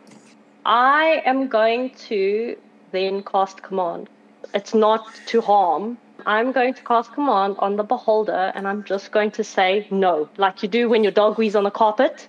I 0.64 1.20
am 1.26 1.48
going 1.48 1.90
to 2.08 2.56
then 2.92 3.22
cast 3.24 3.62
command. 3.62 4.08
It's 4.54 4.72
not 4.72 5.06
to 5.26 5.42
harm, 5.42 5.98
I'm 6.26 6.52
going 6.52 6.74
to 6.74 6.82
cast 6.82 7.12
command 7.12 7.56
on 7.58 7.76
the 7.76 7.82
beholder 7.82 8.52
and 8.54 8.66
I'm 8.66 8.84
just 8.84 9.12
going 9.12 9.30
to 9.32 9.44
say 9.44 9.86
no, 9.90 10.28
like 10.36 10.62
you 10.62 10.68
do 10.68 10.88
when 10.88 11.02
your 11.02 11.12
dog 11.12 11.38
wheezes 11.38 11.56
on 11.56 11.64
the 11.64 11.70
carpet. 11.70 12.28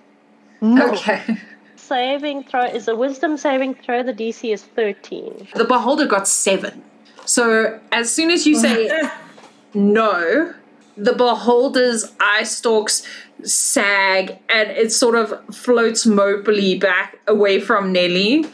No. 0.60 0.92
Okay. 0.92 1.38
Saving 1.76 2.42
throw 2.44 2.64
is 2.64 2.88
a 2.88 2.96
wisdom 2.96 3.36
saving 3.36 3.74
throw. 3.76 4.02
The 4.02 4.12
DC 4.12 4.52
is 4.52 4.62
13. 4.62 5.48
The 5.54 5.64
beholder 5.64 6.06
got 6.06 6.26
seven. 6.26 6.82
So 7.24 7.80
as 7.92 8.12
soon 8.12 8.30
as 8.30 8.46
you 8.46 8.56
say 8.56 8.90
no, 9.74 10.54
the 10.96 11.12
beholder's 11.12 12.12
eye 12.18 12.44
stalks 12.44 13.02
sag 13.42 14.38
and 14.48 14.70
it 14.70 14.92
sort 14.92 15.14
of 15.14 15.54
floats 15.54 16.06
mopily 16.06 16.80
back 16.80 17.18
away 17.26 17.60
from 17.60 17.92
Nelly 17.92 18.46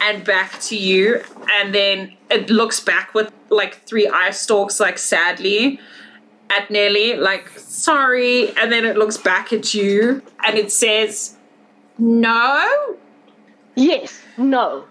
and 0.00 0.24
back 0.24 0.60
to 0.60 0.76
you 0.76 1.22
and 1.56 1.74
then 1.74 2.16
it 2.30 2.50
looks 2.50 2.80
back 2.80 3.14
with 3.14 3.32
like 3.50 3.74
three 3.86 4.06
eye 4.08 4.30
stalks 4.30 4.80
like 4.80 4.98
sadly 4.98 5.80
at 6.50 6.70
Nelly 6.70 7.16
like 7.16 7.48
sorry 7.58 8.54
and 8.56 8.70
then 8.72 8.84
it 8.84 8.96
looks 8.96 9.16
back 9.16 9.52
at 9.52 9.74
you 9.74 10.22
and 10.44 10.56
it 10.58 10.70
says 10.72 11.36
no 11.98 12.96
Yes, 13.78 14.20
no. 14.36 14.84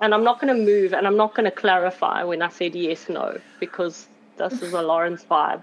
And 0.00 0.12
I'm 0.12 0.24
not 0.24 0.40
going 0.40 0.54
to 0.54 0.60
move 0.60 0.92
and 0.92 1.06
I'm 1.06 1.16
not 1.16 1.34
going 1.34 1.44
to 1.44 1.50
clarify 1.52 2.24
when 2.24 2.42
I 2.42 2.48
said 2.48 2.74
yes, 2.74 3.08
no, 3.08 3.38
because 3.60 4.08
this 4.36 4.60
is 4.62 4.72
a 4.72 4.82
Lawrence 4.82 5.24
vibe. 5.30 5.62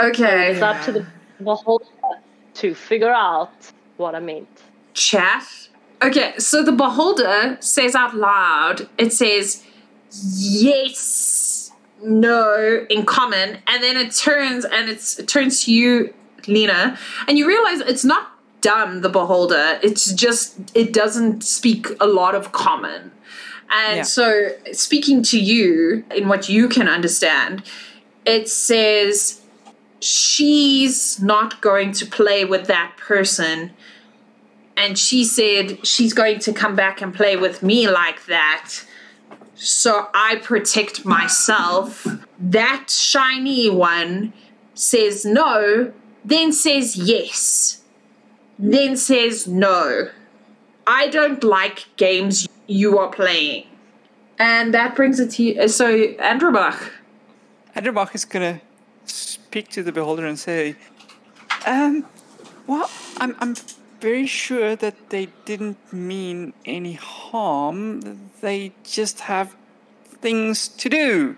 okay 0.00 0.50
It's 0.52 0.62
up 0.62 0.84
to 0.86 0.92
the 0.92 1.06
beholder 1.42 1.84
to 2.54 2.74
figure 2.74 3.12
out 3.12 3.52
what 3.98 4.14
I 4.16 4.20
meant. 4.20 4.48
chat 4.94 5.44
okay 6.02 6.34
so 6.38 6.62
the 6.62 6.72
beholder 6.72 7.56
says 7.60 7.94
out 7.94 8.14
loud 8.16 8.88
it 8.98 9.12
says 9.12 9.64
yes 10.12 11.72
no 12.02 12.86
in 12.90 13.04
common 13.04 13.58
and 13.66 13.82
then 13.82 13.96
it 13.96 14.14
turns 14.14 14.64
and 14.64 14.88
it's 14.88 15.18
it 15.18 15.26
turns 15.28 15.64
to 15.64 15.72
you 15.72 16.12
lena 16.46 16.98
and 17.26 17.38
you 17.38 17.46
realize 17.46 17.80
it's 17.80 18.04
not 18.04 18.30
dumb 18.60 19.00
the 19.00 19.08
beholder 19.08 19.78
it's 19.82 20.12
just 20.12 20.56
it 20.74 20.92
doesn't 20.92 21.42
speak 21.42 21.88
a 22.00 22.06
lot 22.06 22.34
of 22.34 22.52
common 22.52 23.10
and 23.70 23.96
Yeah. 23.98 24.02
so 24.02 24.50
speaking 24.72 25.22
to 25.24 25.40
you 25.40 26.04
in 26.14 26.28
what 26.28 26.48
you 26.48 26.68
can 26.68 26.88
understand 26.88 27.62
it 28.24 28.48
says 28.48 29.40
she's 30.00 31.20
not 31.20 31.60
going 31.60 31.92
to 31.92 32.06
play 32.06 32.44
with 32.44 32.66
that 32.66 32.92
person 32.96 33.70
and 34.76 34.98
she 34.98 35.24
said 35.24 35.86
she's 35.86 36.12
going 36.12 36.38
to 36.40 36.52
come 36.52 36.76
back 36.76 37.00
and 37.00 37.14
play 37.14 37.36
with 37.36 37.62
me 37.62 37.88
like 37.88 38.26
that. 38.26 38.72
So 39.54 40.08
I 40.12 40.36
protect 40.36 41.04
myself. 41.04 42.06
That 42.38 42.90
shiny 42.90 43.70
one 43.70 44.32
says 44.74 45.24
no, 45.24 45.92
then 46.24 46.52
says 46.52 46.96
yes, 46.96 47.82
then 48.58 48.96
says 48.96 49.46
no. 49.46 50.08
I 50.86 51.08
don't 51.08 51.42
like 51.42 51.86
games 51.96 52.46
you 52.66 52.98
are 52.98 53.08
playing. 53.08 53.66
And 54.38 54.74
that 54.74 54.94
brings 54.94 55.18
it 55.18 55.30
to 55.32 55.42
you. 55.42 55.60
uh, 55.60 55.68
So, 55.68 55.86
Androbach. 56.18 56.90
Andromach 57.74 58.14
is 58.14 58.24
gonna 58.26 58.60
speak 59.06 59.68
to 59.70 59.82
the 59.82 59.92
beholder 59.92 60.26
and 60.26 60.38
say, 60.38 60.76
um, 61.66 62.04
well, 62.66 62.90
I'm, 63.16 63.34
I'm 63.40 63.54
very 64.00 64.26
sure 64.26 64.76
that 64.76 65.10
they 65.10 65.28
didn't 65.44 65.92
mean 65.92 66.52
any 66.64 66.94
harm. 66.94 68.30
They 68.40 68.72
just 68.84 69.20
have 69.20 69.54
things 70.20 70.68
to 70.68 70.88
do 70.88 71.36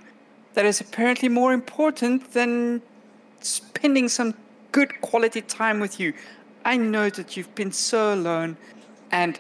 that 0.55 0.65
is 0.65 0.81
apparently 0.81 1.29
more 1.29 1.53
important 1.53 2.33
than 2.33 2.83
spending 3.41 4.09
some 4.09 4.35
good 4.73 5.01
quality 5.01 5.41
time 5.41 5.81
with 5.81 6.01
you. 6.01 6.13
I 6.65 6.77
know 6.77 7.11
that 7.11 7.37
you've 7.37 7.55
been 7.55 7.73
so 7.73 8.13
alone, 8.13 8.57
and 9.11 9.39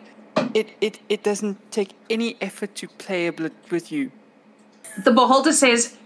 it, 0.55 0.71
it, 0.81 1.01
it 1.09 1.23
doesn't 1.23 1.73
take 1.73 1.95
any 2.09 2.37
effort 2.41 2.75
to 2.77 2.89
play 2.89 3.27
a 3.27 3.33
bit 3.33 3.53
with 3.71 3.91
you. 3.91 4.13
The 5.05 5.11
beholder 5.11 5.53
says, 5.53 5.97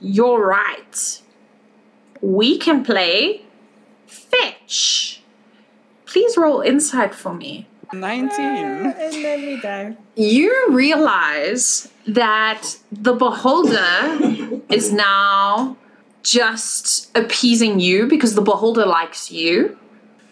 You're 0.00 0.44
right. 0.44 1.20
we 2.20 2.58
can 2.58 2.84
play 2.84 3.42
fetch. 4.06 5.20
Please 6.14 6.36
roll 6.36 6.60
insight 6.60 7.12
for 7.12 7.34
me. 7.34 7.66
19. 7.92 8.30
Uh, 8.30 8.94
and 8.96 9.14
then 9.24 9.40
we 9.40 9.60
die. 9.60 9.96
You 10.14 10.68
realize 10.70 11.90
that 12.06 12.76
the 12.92 13.14
beholder 13.14 14.62
is 14.70 14.92
now 14.92 15.76
just 16.22 17.10
appeasing 17.16 17.80
you 17.80 18.06
because 18.06 18.36
the 18.36 18.42
beholder 18.42 18.86
likes 18.86 19.32
you. 19.32 19.76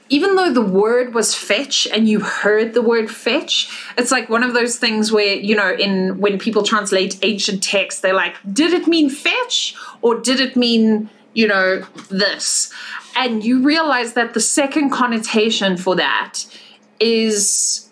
Even 0.08 0.36
though 0.36 0.52
the 0.52 0.64
word 0.64 1.14
was 1.14 1.34
fetch 1.34 1.88
and 1.88 2.08
you 2.08 2.20
heard 2.20 2.74
the 2.74 2.82
word 2.82 3.10
fetch, 3.10 3.68
it's 3.98 4.12
like 4.12 4.28
one 4.28 4.44
of 4.44 4.54
those 4.54 4.78
things 4.78 5.10
where, 5.10 5.34
you 5.34 5.56
know, 5.56 5.72
in 5.74 6.20
when 6.20 6.38
people 6.38 6.62
translate 6.62 7.18
ancient 7.24 7.60
texts, 7.60 8.02
they're 8.02 8.14
like, 8.14 8.36
did 8.52 8.72
it 8.72 8.86
mean 8.86 9.10
fetch 9.10 9.74
or 10.00 10.20
did 10.20 10.38
it 10.38 10.54
mean, 10.54 11.10
you 11.34 11.48
know, 11.48 11.84
this? 12.08 12.72
And 13.16 13.44
you 13.44 13.62
realize 13.62 14.14
that 14.14 14.34
the 14.34 14.40
second 14.40 14.90
connotation 14.90 15.76
for 15.76 15.96
that 15.96 16.44
is 17.00 17.90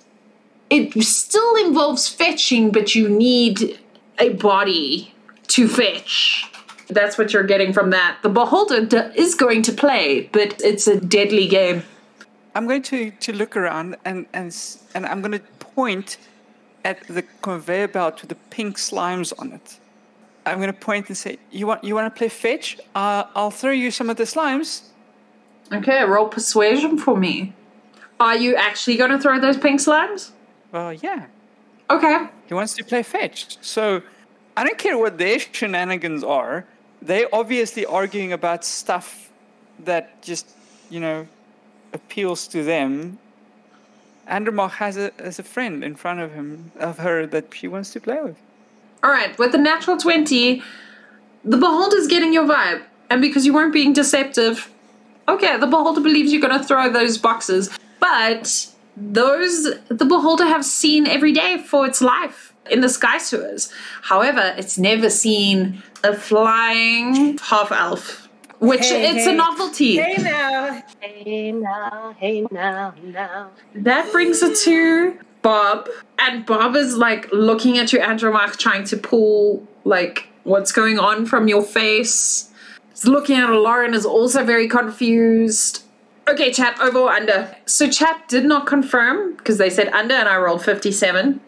it 0.70 1.02
still 1.02 1.56
involves 1.56 2.08
fetching, 2.08 2.70
but 2.70 2.94
you 2.94 3.08
need 3.08 3.78
a 4.18 4.30
body 4.30 5.12
to 5.48 5.68
fetch. 5.68 6.46
That's 6.88 7.18
what 7.18 7.32
you're 7.32 7.44
getting 7.44 7.72
from 7.72 7.90
that. 7.90 8.18
The 8.22 8.28
beholder 8.28 8.84
d- 8.84 8.96
is 9.14 9.34
going 9.34 9.62
to 9.62 9.72
play, 9.72 10.28
but 10.32 10.60
it's 10.62 10.86
a 10.86 11.00
deadly 11.00 11.48
game. 11.48 11.82
I'm 12.54 12.66
going 12.66 12.82
to, 12.82 13.10
to 13.10 13.32
look 13.32 13.56
around 13.56 13.96
and, 14.04 14.26
and, 14.32 14.56
and 14.94 15.06
I'm 15.06 15.20
going 15.20 15.38
to 15.38 15.44
point 15.58 16.18
at 16.84 17.06
the 17.06 17.22
conveyor 17.42 17.88
belt 17.88 18.20
with 18.20 18.28
the 18.28 18.34
pink 18.50 18.76
slimes 18.76 19.32
on 19.38 19.52
it. 19.52 19.78
I'm 20.46 20.58
going 20.58 20.72
to 20.72 20.78
point 20.78 21.08
and 21.08 21.16
say, 21.16 21.38
"You 21.50 21.66
want 21.66 21.84
you 21.84 21.94
want 21.94 22.12
to 22.12 22.18
play 22.18 22.28
fetch? 22.28 22.78
Uh, 22.94 23.24
I'll 23.34 23.50
throw 23.50 23.72
you 23.72 23.90
some 23.90 24.08
of 24.08 24.16
the 24.16 24.24
slimes." 24.24 24.82
Okay, 25.72 26.02
roll 26.04 26.28
persuasion 26.28 26.98
for 26.98 27.16
me. 27.16 27.52
Are 28.18 28.36
you 28.36 28.54
actually 28.56 28.96
going 28.96 29.10
to 29.10 29.18
throw 29.18 29.38
those 29.40 29.56
pink 29.56 29.80
slimes? 29.80 30.30
Well, 30.72 30.92
yeah, 30.92 31.26
Okay. 31.88 32.28
he 32.46 32.54
wants 32.54 32.74
to 32.74 32.84
play 32.84 33.02
fetch. 33.02 33.56
So 33.60 34.02
I 34.56 34.64
don't 34.64 34.78
care 34.78 34.98
what 34.98 35.18
their 35.18 35.38
shenanigans 35.38 36.22
are. 36.22 36.64
They're 37.02 37.28
obviously 37.32 37.86
arguing 37.86 38.32
about 38.32 38.64
stuff 38.64 39.30
that 39.84 40.20
just 40.22 40.46
you 40.90 41.00
know 41.00 41.26
appeals 41.92 42.46
to 42.48 42.62
them. 42.62 43.18
Andromach 44.28 44.72
has 44.72 44.96
a 44.96 45.10
has 45.18 45.38
a 45.38 45.42
friend 45.42 45.82
in 45.82 45.94
front 45.96 46.20
of 46.20 46.32
him 46.34 46.70
of 46.78 46.98
her 46.98 47.26
that 47.26 47.52
she 47.54 47.66
wants 47.68 47.90
to 47.92 48.00
play 48.00 48.20
with. 48.22 48.36
All 49.02 49.10
right, 49.10 49.36
with 49.38 49.52
the 49.52 49.58
natural 49.58 49.96
20, 49.96 50.62
the 51.44 51.56
beholder's 51.56 52.06
getting 52.06 52.32
your 52.34 52.44
vibe. 52.46 52.82
And 53.08 53.22
because 53.22 53.46
you 53.46 53.54
weren't 53.54 53.72
being 53.72 53.92
deceptive, 53.94 54.70
okay, 55.28 55.58
the 55.58 55.66
beholder 55.66 56.00
believes 56.00 56.32
you're 56.32 56.42
going 56.42 56.58
to 56.58 56.64
throw 56.64 56.90
those 56.90 57.18
boxes. 57.18 57.70
But 58.00 58.66
those, 58.96 59.64
the 59.88 60.04
beholder 60.04 60.44
have 60.46 60.64
seen 60.64 61.06
every 61.06 61.32
day 61.32 61.58
for 61.58 61.86
its 61.86 62.00
life 62.00 62.54
in 62.70 62.80
the 62.80 62.88
sky 62.88 63.18
sewers. 63.18 63.72
However, 64.02 64.54
it's 64.56 64.78
never 64.78 65.10
seen 65.10 65.82
a 66.04 66.14
flying 66.14 67.38
half 67.38 67.72
elf, 67.72 68.28
which 68.58 68.80
Hey, 68.88 69.10
it's 69.10 69.24
hey. 69.24 69.32
a 69.32 69.36
novelty. 69.36 69.96
Hey 69.96 70.22
now. 70.22 70.82
Hey 71.00 71.52
now, 71.52 72.14
hey 72.18 72.46
now, 72.50 72.94
now. 73.02 73.50
That 73.74 74.10
brings 74.12 74.42
it 74.42 74.56
to 74.58 75.18
Bob, 75.42 75.88
and 76.18 76.44
Bob 76.44 76.76
is 76.76 76.96
like 76.96 77.28
looking 77.32 77.78
at 77.78 77.92
you, 77.92 77.98
Andromach, 78.00 78.56
trying 78.56 78.84
to 78.84 78.96
pull 78.96 79.66
like 79.84 80.28
what's 80.44 80.72
going 80.72 80.98
on 80.98 81.26
from 81.26 81.48
your 81.48 81.62
face. 81.62 82.49
Looking 83.04 83.36
at 83.36 83.50
Lauren 83.50 83.94
is 83.94 84.04
also 84.04 84.44
very 84.44 84.68
confused. 84.68 85.84
Okay, 86.28 86.52
chat 86.52 86.78
over 86.80 86.98
or 86.98 87.10
under. 87.10 87.54
So 87.66 87.88
chat 87.90 88.28
did 88.28 88.44
not 88.44 88.66
confirm 88.66 89.36
because 89.36 89.58
they 89.58 89.70
said 89.70 89.88
under, 89.88 90.14
and 90.14 90.28
I 90.28 90.36
rolled 90.36 90.64
fifty-seven. 90.64 91.40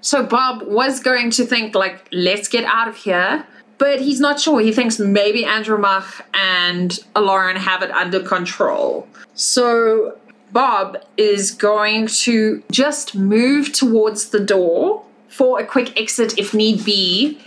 So 0.00 0.24
Bob 0.24 0.62
was 0.62 1.00
going 1.00 1.30
to 1.32 1.44
think 1.44 1.74
like, 1.74 2.06
let's 2.10 2.48
get 2.48 2.64
out 2.64 2.88
of 2.88 2.96
here. 2.96 3.46
But 3.76 4.00
he's 4.00 4.20
not 4.20 4.38
sure. 4.38 4.60
He 4.60 4.72
thinks 4.72 4.98
maybe 4.98 5.42
Andromach 5.44 6.20
and 6.34 6.98
Lauren 7.16 7.56
have 7.56 7.82
it 7.82 7.90
under 7.90 8.20
control. 8.20 9.08
So 9.34 10.18
Bob 10.52 10.98
is 11.16 11.50
going 11.50 12.06
to 12.08 12.62
just 12.70 13.14
move 13.14 13.72
towards 13.72 14.30
the 14.30 14.40
door 14.40 15.04
for 15.28 15.60
a 15.60 15.66
quick 15.66 15.98
exit 15.98 16.38
if 16.38 16.52
need 16.52 16.84
be. 16.84 17.38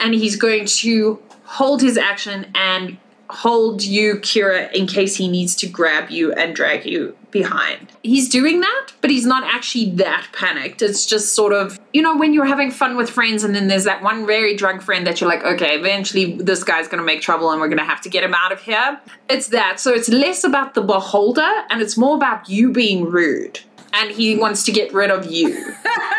And 0.00 0.14
he's 0.14 0.36
going 0.36 0.66
to 0.66 1.22
hold 1.44 1.82
his 1.82 1.96
action 1.96 2.50
and 2.54 2.98
hold 3.28 3.82
you, 3.82 4.16
Kira, 4.16 4.72
in 4.72 4.86
case 4.86 5.16
he 5.16 5.28
needs 5.28 5.54
to 5.56 5.66
grab 5.66 6.10
you 6.10 6.32
and 6.32 6.54
drag 6.54 6.86
you 6.86 7.16
behind. 7.30 7.88
He's 8.02 8.28
doing 8.28 8.60
that, 8.60 8.92
but 9.00 9.10
he's 9.10 9.26
not 9.26 9.42
actually 9.44 9.90
that 9.92 10.28
panicked. 10.32 10.80
It's 10.80 11.04
just 11.04 11.34
sort 11.34 11.52
of, 11.52 11.78
you 11.92 12.02
know, 12.02 12.16
when 12.16 12.32
you're 12.32 12.46
having 12.46 12.70
fun 12.70 12.96
with 12.96 13.10
friends 13.10 13.44
and 13.44 13.54
then 13.54 13.68
there's 13.68 13.84
that 13.84 14.02
one 14.02 14.26
very 14.26 14.56
drunk 14.56 14.82
friend 14.82 15.06
that 15.06 15.20
you're 15.20 15.28
like, 15.28 15.44
okay, 15.44 15.74
eventually 15.76 16.36
this 16.36 16.62
guy's 16.64 16.88
gonna 16.88 17.02
make 17.02 17.20
trouble 17.20 17.50
and 17.50 17.60
we're 17.60 17.68
gonna 17.68 17.84
have 17.84 18.00
to 18.02 18.08
get 18.08 18.22
him 18.22 18.34
out 18.34 18.52
of 18.52 18.60
here. 18.60 19.00
It's 19.28 19.48
that. 19.48 19.80
So 19.80 19.92
it's 19.92 20.08
less 20.08 20.44
about 20.44 20.74
the 20.74 20.82
beholder 20.82 21.52
and 21.70 21.82
it's 21.82 21.96
more 21.96 22.16
about 22.16 22.48
you 22.48 22.72
being 22.72 23.04
rude. 23.04 23.60
And 23.92 24.10
he 24.10 24.36
wants 24.36 24.64
to 24.64 24.72
get 24.72 24.92
rid 24.92 25.10
of 25.10 25.26
you. 25.26 25.74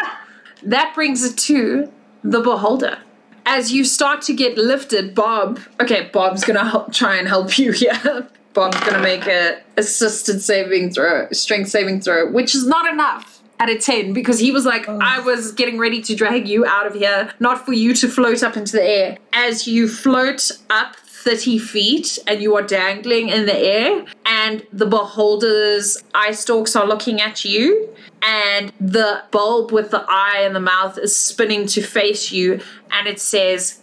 that 0.63 0.93
brings 0.93 1.23
it 1.23 1.37
to 1.37 1.91
the 2.23 2.41
beholder 2.41 2.97
as 3.47 3.71
you 3.71 3.85
start 3.85 4.21
to 4.23 4.33
get 4.33 4.57
lifted, 4.57 5.15
Bob. 5.15 5.59
Okay, 5.81 6.09
Bob's 6.13 6.43
gonna 6.43 6.69
help, 6.69 6.93
try 6.93 7.15
and 7.15 7.27
help 7.27 7.57
you 7.57 7.71
here. 7.83 8.27
Bob's 8.53 8.79
gonna 8.81 9.01
make 9.01 9.25
a 9.25 9.61
assisted 9.77 10.41
saving 10.41 10.91
throw, 10.91 11.29
strength 11.31 11.69
saving 11.69 12.01
throw, 12.01 12.29
which 12.29 12.53
is 12.53 12.67
not 12.67 12.91
enough 12.91 13.41
at 13.59 13.69
a 13.69 13.77
10 13.77 14.13
because 14.13 14.37
he 14.37 14.51
was 14.51 14.65
like, 14.65 14.87
oh. 14.87 14.99
I 15.01 15.19
was 15.19 15.51
getting 15.53 15.79
ready 15.79 16.01
to 16.03 16.15
drag 16.15 16.47
you 16.47 16.65
out 16.65 16.85
of 16.85 16.93
here, 16.93 17.31
not 17.39 17.65
for 17.65 17.73
you 17.73 17.93
to 17.95 18.07
float 18.07 18.43
up 18.43 18.57
into 18.57 18.73
the 18.73 18.83
air. 18.83 19.17
As 19.33 19.67
you 19.67 19.87
float 19.87 20.51
up 20.69 20.95
30 20.95 21.57
feet 21.57 22.19
and 22.27 22.41
you 22.41 22.55
are 22.55 22.61
dangling 22.61 23.29
in 23.29 23.45
the 23.45 23.57
air, 23.57 24.05
and 24.25 24.65
the 24.71 24.85
beholder's 24.85 25.97
eye 26.13 26.31
stalks 26.31 26.75
are 26.75 26.85
looking 26.85 27.21
at 27.21 27.43
you, 27.45 27.89
and 28.21 28.71
the 28.79 29.23
bulb 29.31 29.71
with 29.71 29.91
the 29.91 30.05
eye 30.07 30.41
and 30.41 30.55
the 30.55 30.59
mouth 30.59 30.97
is 30.97 31.15
spinning 31.15 31.67
to 31.67 31.81
face 31.81 32.31
you, 32.31 32.61
and 32.91 33.07
it 33.07 33.19
says, 33.19 33.81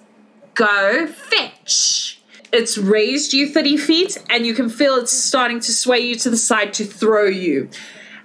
Go 0.55 1.07
fetch. 1.07 2.21
It's 2.53 2.79
raised 2.79 3.33
you 3.33 3.49
30 3.49 3.77
feet, 3.77 4.25
and 4.31 4.47
you 4.47 4.55
can 4.55 4.69
feel 4.69 4.95
it's 4.95 5.13
starting 5.13 5.59
to 5.61 5.73
sway 5.73 5.99
you 5.99 6.15
to 6.17 6.31
the 6.31 6.37
side 6.37 6.73
to 6.75 6.85
throw 6.85 7.27
you. 7.27 7.69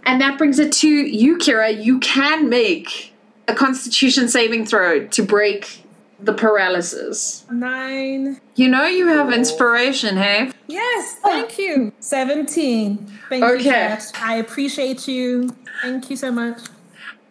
And 0.04 0.22
that 0.22 0.38
brings 0.38 0.60
it 0.60 0.72
to 0.74 0.88
you, 0.88 1.38
Kira. 1.38 1.84
You 1.84 2.00
can 2.00 2.50
make 2.50 3.14
a 3.48 3.56
constitution 3.56 4.28
saving 4.28 4.66
throw 4.66 5.08
to 5.08 5.24
break 5.24 5.84
the 6.22 6.34
paralysis. 6.34 7.46
Nine. 7.52 8.40
You 8.56 8.68
know 8.68 8.86
you 8.86 9.08
have 9.08 9.32
inspiration, 9.32 10.18
hey? 10.18 10.52
Yes, 10.68 11.16
thank 11.24 11.58
you. 11.58 11.92
17. 12.00 13.08
Thank 13.30 13.44
Okay. 13.44 13.90
you. 13.92 13.98
I 14.22 14.36
appreciate 14.36 15.08
you. 15.08 15.56
Thank 15.82 16.10
you 16.10 16.16
so 16.16 16.32
much. 16.32 16.60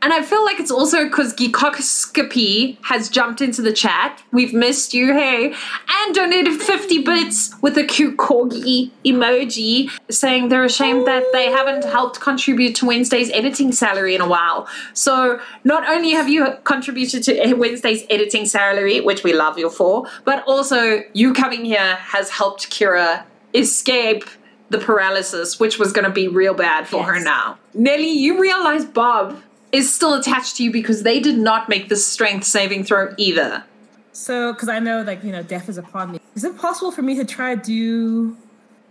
And 0.00 0.12
I 0.12 0.22
feel 0.22 0.44
like 0.44 0.61
it's 0.61 0.70
also 0.70 1.04
because 1.04 1.34
Geekoscopy 1.34 2.78
has 2.84 3.08
jumped 3.08 3.40
into 3.40 3.62
the 3.62 3.72
chat. 3.72 4.22
We've 4.30 4.54
missed 4.54 4.94
you, 4.94 5.12
hey. 5.12 5.52
And 5.88 6.14
donated 6.14 6.61
50 6.61 7.02
bits 7.02 7.61
with 7.62 7.76
a 7.76 7.84
cute 7.84 8.16
corgi 8.16 8.92
emoji 9.04 9.90
saying 10.08 10.50
they're 10.50 10.64
ashamed 10.64 11.06
that 11.08 11.24
they 11.32 11.50
haven't 11.50 11.84
helped 11.84 12.20
contribute 12.20 12.76
to 12.76 12.87
Wednesday's 12.87 13.30
editing 13.32 13.72
salary 13.72 14.14
in 14.14 14.20
a 14.20 14.28
while. 14.28 14.68
So 14.94 15.40
not 15.64 15.88
only 15.88 16.11
have 16.12 16.28
you 16.28 16.54
contributed 16.62 17.24
to 17.24 17.54
Wednesday's 17.54 18.04
editing 18.08 18.46
salary, 18.46 19.00
which 19.00 19.24
we 19.24 19.32
love 19.32 19.58
you 19.58 19.68
for, 19.68 20.06
but 20.24 20.44
also 20.46 21.02
you 21.12 21.32
coming 21.34 21.64
here 21.64 21.96
has 21.96 22.30
helped 22.30 22.70
Kira 22.70 23.24
escape 23.52 24.24
the 24.70 24.78
paralysis, 24.78 25.58
which 25.58 25.78
was 25.78 25.92
going 25.92 26.04
to 26.04 26.12
be 26.12 26.28
real 26.28 26.54
bad 26.54 26.87
for 26.87 27.02
her 27.02 27.18
now. 27.18 27.58
Nelly, 27.74 28.11
you 28.11 28.40
realize 28.40 28.84
Bob 28.84 29.40
is 29.72 29.92
still 29.92 30.14
attached 30.14 30.57
to 30.57 30.64
you 30.64 30.70
because 30.72 31.02
they 31.02 31.20
did 31.20 31.37
not 31.38 31.68
make 31.68 31.88
the 31.88 31.96
strength 31.96 32.44
saving 32.44 32.85
throw 32.85 33.14
either. 33.16 33.64
So, 34.12 34.52
because 34.52 34.68
I 34.68 34.78
know, 34.78 35.02
like, 35.02 35.22
you 35.22 35.31
know, 35.31 35.42
death 35.42 35.68
is 35.68 35.78
upon 35.78 36.12
me. 36.12 36.20
Is 36.35 36.42
it 36.44 36.57
possible 36.59 36.90
for 36.90 37.02
me 37.02 37.14
to 37.16 37.24
try 37.24 37.54
to 37.54 37.62
do. 37.62 38.37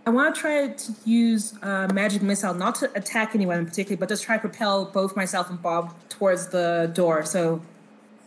I 0.06 0.10
want 0.10 0.34
to 0.34 0.40
try 0.40 0.68
to 0.68 0.92
use 1.04 1.52
uh, 1.62 1.88
magic 1.92 2.22
missile, 2.22 2.54
not 2.54 2.76
to 2.76 2.90
attack 2.94 3.34
anyone 3.34 3.58
in 3.58 3.66
particular, 3.66 3.98
but 3.98 4.08
just 4.08 4.22
try 4.22 4.36
to 4.36 4.40
propel 4.40 4.86
both 4.86 5.14
myself 5.16 5.50
and 5.50 5.60
Bob 5.60 5.94
towards 6.08 6.48
the 6.48 6.90
door. 6.94 7.24
So, 7.26 7.60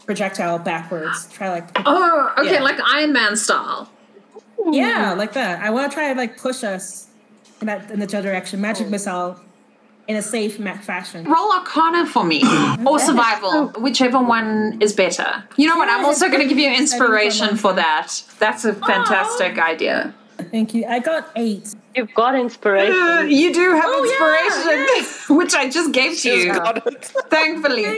projectile 0.05 0.59
backwards. 0.59 1.27
Try, 1.31 1.49
like. 1.49 1.69
Oh, 1.85 2.33
okay, 2.37 2.53
Yeah. 2.53 2.61
like 2.61 2.79
Iron 2.93 3.13
Man 3.13 3.35
style. 3.35 3.89
Yeah, 4.69 5.13
like 5.13 5.33
that. 5.33 5.59
I 5.63 5.71
want 5.71 5.89
to 5.89 5.95
try 5.95 6.13
to, 6.13 6.17
like, 6.19 6.37
push 6.37 6.63
us 6.63 7.07
in, 7.61 7.67
that, 7.67 7.89
in 7.89 7.99
the 7.99 8.05
other 8.05 8.21
direction. 8.29 8.61
Magic 8.61 8.87
missile 8.89 9.39
in 10.11 10.17
a 10.17 10.21
safe 10.21 10.57
fashion. 10.83 11.23
Roll 11.23 11.51
Arcana 11.53 12.05
for 12.05 12.23
me, 12.25 12.43
or 12.85 12.99
Survival, 12.99 13.69
whichever 13.79 14.19
one 14.21 14.77
is 14.81 14.91
better. 14.93 15.43
You 15.55 15.67
know 15.69 15.77
what? 15.77 15.89
I'm 15.89 16.05
also 16.05 16.27
going 16.27 16.41
to 16.41 16.47
give 16.47 16.57
you 16.59 16.69
been 16.69 16.81
exciting 16.81 16.99
for 16.99 17.05
a 17.15 17.21
inspiration 17.21 17.57
for 17.57 17.73
that. 17.73 18.23
That's 18.39 18.65
a 18.65 18.73
fantastic 18.73 19.57
idea. 19.57 20.13
Thank 20.51 20.73
you. 20.73 20.85
I 20.85 20.99
got 20.99 21.29
eight. 21.35 21.73
You've 21.95 22.13
got 22.13 22.35
inspiration. 22.35 22.93
Uh, 22.93 23.21
you 23.21 23.53
do 23.53 23.71
have 23.71 23.83
Oh, 23.87 24.03
yeah, 24.03 24.89
inspiration, 24.89 25.37
which 25.37 25.53
I 25.53 25.69
just 25.69 25.93
gave 25.93 26.17
to 26.19 26.29
you, 26.29 26.53
Got 26.53 26.85
it. 26.87 27.05
thankfully. 27.29 27.97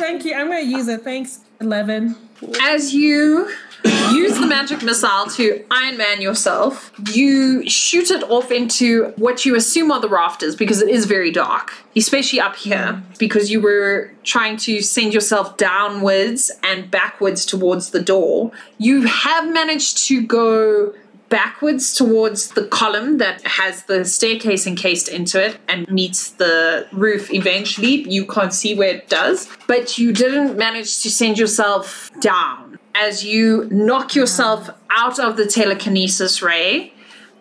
Thank 0.00 0.24
you. 0.24 0.34
I'm 0.34 0.48
gonna 0.48 0.60
use 0.60 0.88
it. 0.88 1.02
Thanks, 1.02 1.40
Eleven. 1.60 2.16
As 2.62 2.94
you 2.94 3.50
use 3.84 4.38
the 4.38 4.46
magic 4.46 4.82
missile 4.82 5.26
to 5.26 5.64
Iron 5.70 5.96
Man 5.96 6.20
yourself, 6.20 6.92
you 7.12 7.68
shoot 7.68 8.10
it 8.10 8.22
off 8.24 8.50
into 8.50 9.12
what 9.16 9.44
you 9.44 9.54
assume 9.56 9.90
are 9.90 10.00
the 10.00 10.08
rafters 10.08 10.56
because 10.56 10.80
it 10.82 10.88
is 10.88 11.06
very 11.06 11.30
dark, 11.30 11.72
especially 11.94 12.40
up 12.40 12.56
here, 12.56 13.02
because 13.18 13.50
you 13.50 13.60
were 13.60 14.10
trying 14.24 14.56
to 14.58 14.80
send 14.82 15.14
yourself 15.14 15.56
downwards 15.56 16.50
and 16.62 16.90
backwards 16.90 17.44
towards 17.44 17.90
the 17.90 18.02
door. 18.02 18.52
You 18.78 19.02
have 19.02 19.52
managed 19.52 20.06
to 20.08 20.22
go 20.26 20.94
backwards 21.28 21.92
towards 21.92 22.50
the 22.50 22.64
column 22.66 23.18
that 23.18 23.42
has 23.42 23.84
the 23.84 24.04
staircase 24.04 24.66
encased 24.66 25.08
into 25.08 25.44
it 25.44 25.58
and 25.68 25.88
meets 25.90 26.30
the 26.32 26.86
roof 26.92 27.32
eventually. 27.32 28.08
You 28.08 28.26
can't 28.26 28.52
see 28.52 28.74
where 28.74 28.94
it 28.94 29.08
does, 29.08 29.48
but 29.66 29.98
you 29.98 30.12
didn't 30.12 30.56
manage 30.56 31.02
to 31.02 31.10
send 31.10 31.38
yourself 31.38 32.10
down. 32.20 32.65
As 32.98 33.24
you 33.24 33.68
knock 33.70 34.14
yourself 34.14 34.70
out 34.90 35.18
of 35.18 35.36
the 35.36 35.46
telekinesis 35.46 36.40
ray, 36.42 36.92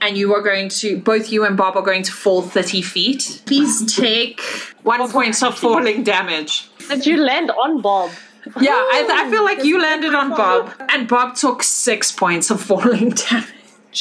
and 0.01 0.17
you 0.17 0.33
are 0.35 0.41
going 0.41 0.69
to, 0.69 0.97
both 0.99 1.31
you 1.31 1.45
and 1.45 1.57
Bob 1.57 1.75
are 1.75 1.81
going 1.81 2.03
to 2.03 2.11
fall 2.11 2.41
30 2.41 2.81
feet. 2.81 3.41
Please 3.45 3.81
mm-hmm. 3.81 4.01
take 4.01 4.41
one 4.83 5.09
point 5.09 5.41
of 5.41 5.57
falling 5.57 6.03
damage. 6.03 6.69
Did 6.89 7.05
you 7.05 7.17
land 7.17 7.51
on 7.51 7.81
Bob? 7.81 8.11
Yeah, 8.59 8.73
I, 8.73 9.07
I 9.09 9.31
feel 9.31 9.43
like 9.43 9.63
you 9.63 9.81
landed 9.81 10.13
on 10.13 10.29
Bob, 10.29 10.71
and 10.89 11.07
Bob 11.07 11.35
took 11.35 11.63
six 11.63 12.11
points 12.11 12.51
of 12.51 12.61
falling 12.61 13.09
damage. 13.29 13.55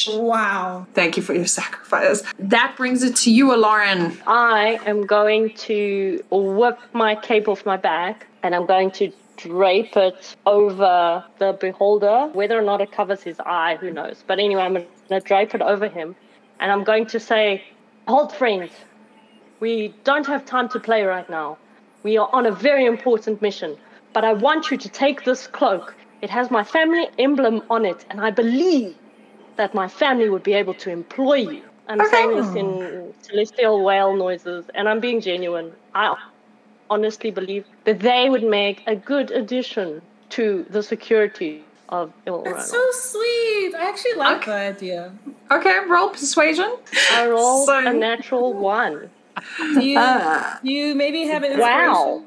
Wow. 0.07 0.85
Thank 0.93 1.17
you 1.17 1.23
for 1.23 1.33
your 1.33 1.47
sacrifice. 1.47 2.21
That 2.37 2.75
brings 2.77 3.01
it 3.01 3.15
to 3.17 3.31
you, 3.31 3.55
Lauren. 3.55 4.17
I 4.27 4.79
am 4.85 5.05
going 5.05 5.53
to 5.55 6.23
whip 6.29 6.79
my 6.93 7.15
cape 7.15 7.47
off 7.47 7.65
my 7.65 7.77
back 7.77 8.27
and 8.43 8.53
I'm 8.53 8.65
going 8.65 8.91
to 8.91 9.11
drape 9.37 9.95
it 9.97 10.35
over 10.45 11.23
the 11.39 11.53
beholder. 11.53 12.29
Whether 12.33 12.57
or 12.57 12.61
not 12.61 12.81
it 12.81 12.91
covers 12.91 13.21
his 13.21 13.39
eye, 13.39 13.77
who 13.79 13.91
knows. 13.91 14.23
But 14.25 14.39
anyway, 14.39 14.63
I'm 14.63 14.73
going 14.73 14.87
to 15.09 15.19
drape 15.19 15.55
it 15.55 15.61
over 15.61 15.87
him 15.87 16.15
and 16.59 16.71
I'm 16.71 16.83
going 16.83 17.05
to 17.07 17.19
say, 17.19 17.63
Hold, 18.07 18.33
friend. 18.33 18.69
We 19.59 19.93
don't 20.03 20.27
have 20.27 20.45
time 20.45 20.69
to 20.69 20.79
play 20.79 21.03
right 21.03 21.29
now. 21.29 21.57
We 22.03 22.17
are 22.17 22.29
on 22.33 22.45
a 22.45 22.51
very 22.51 22.85
important 22.85 23.41
mission. 23.41 23.77
But 24.13 24.23
I 24.23 24.33
want 24.33 24.69
you 24.69 24.77
to 24.77 24.89
take 24.89 25.23
this 25.23 25.47
cloak. 25.47 25.95
It 26.21 26.29
has 26.29 26.51
my 26.51 26.63
family 26.63 27.07
emblem 27.17 27.63
on 27.69 27.85
it, 27.85 28.05
and 28.09 28.21
I 28.21 28.31
believe 28.31 28.95
that 29.55 29.73
my 29.73 29.87
family 29.87 30.29
would 30.29 30.43
be 30.43 30.53
able 30.53 30.73
to 30.75 30.91
employ 30.91 31.35
you. 31.35 31.63
I'm 31.87 32.05
saying 32.09 32.35
this 32.35 32.47
oh. 32.47 32.55
in 32.55 33.13
celestial 33.21 33.83
whale 33.83 34.15
noises, 34.15 34.65
and 34.75 34.87
I'm 34.87 34.99
being 34.99 35.21
genuine. 35.21 35.71
I 35.93 36.15
honestly 36.89 37.31
believe 37.31 37.65
that 37.85 37.99
they 37.99 38.29
would 38.29 38.43
make 38.43 38.83
a 38.87 38.95
good 38.95 39.31
addition 39.31 40.01
to 40.29 40.65
the 40.69 40.81
security 40.83 41.63
of 41.89 42.11
Il 42.25 42.41
That's 42.43 42.69
so 42.71 42.81
sweet. 42.91 43.73
I 43.75 43.89
actually 43.89 44.15
like 44.15 44.37
Okay. 44.37 44.51
the 44.51 44.75
idea. 44.75 45.11
Okay, 45.51 45.77
roll 45.87 46.09
persuasion. 46.09 46.71
I 47.13 47.27
rolled 47.27 47.67
So- 47.67 47.77
a 47.77 47.93
natural 47.93 48.53
one. 48.53 49.09
Do 49.75 49.85
you, 49.85 49.99
uh, 49.99 50.55
do 50.63 50.71
you 50.71 50.95
maybe 50.95 51.23
have 51.27 51.43
an 51.43 51.51
inspiration? 51.51 51.91
Wow. 51.91 52.23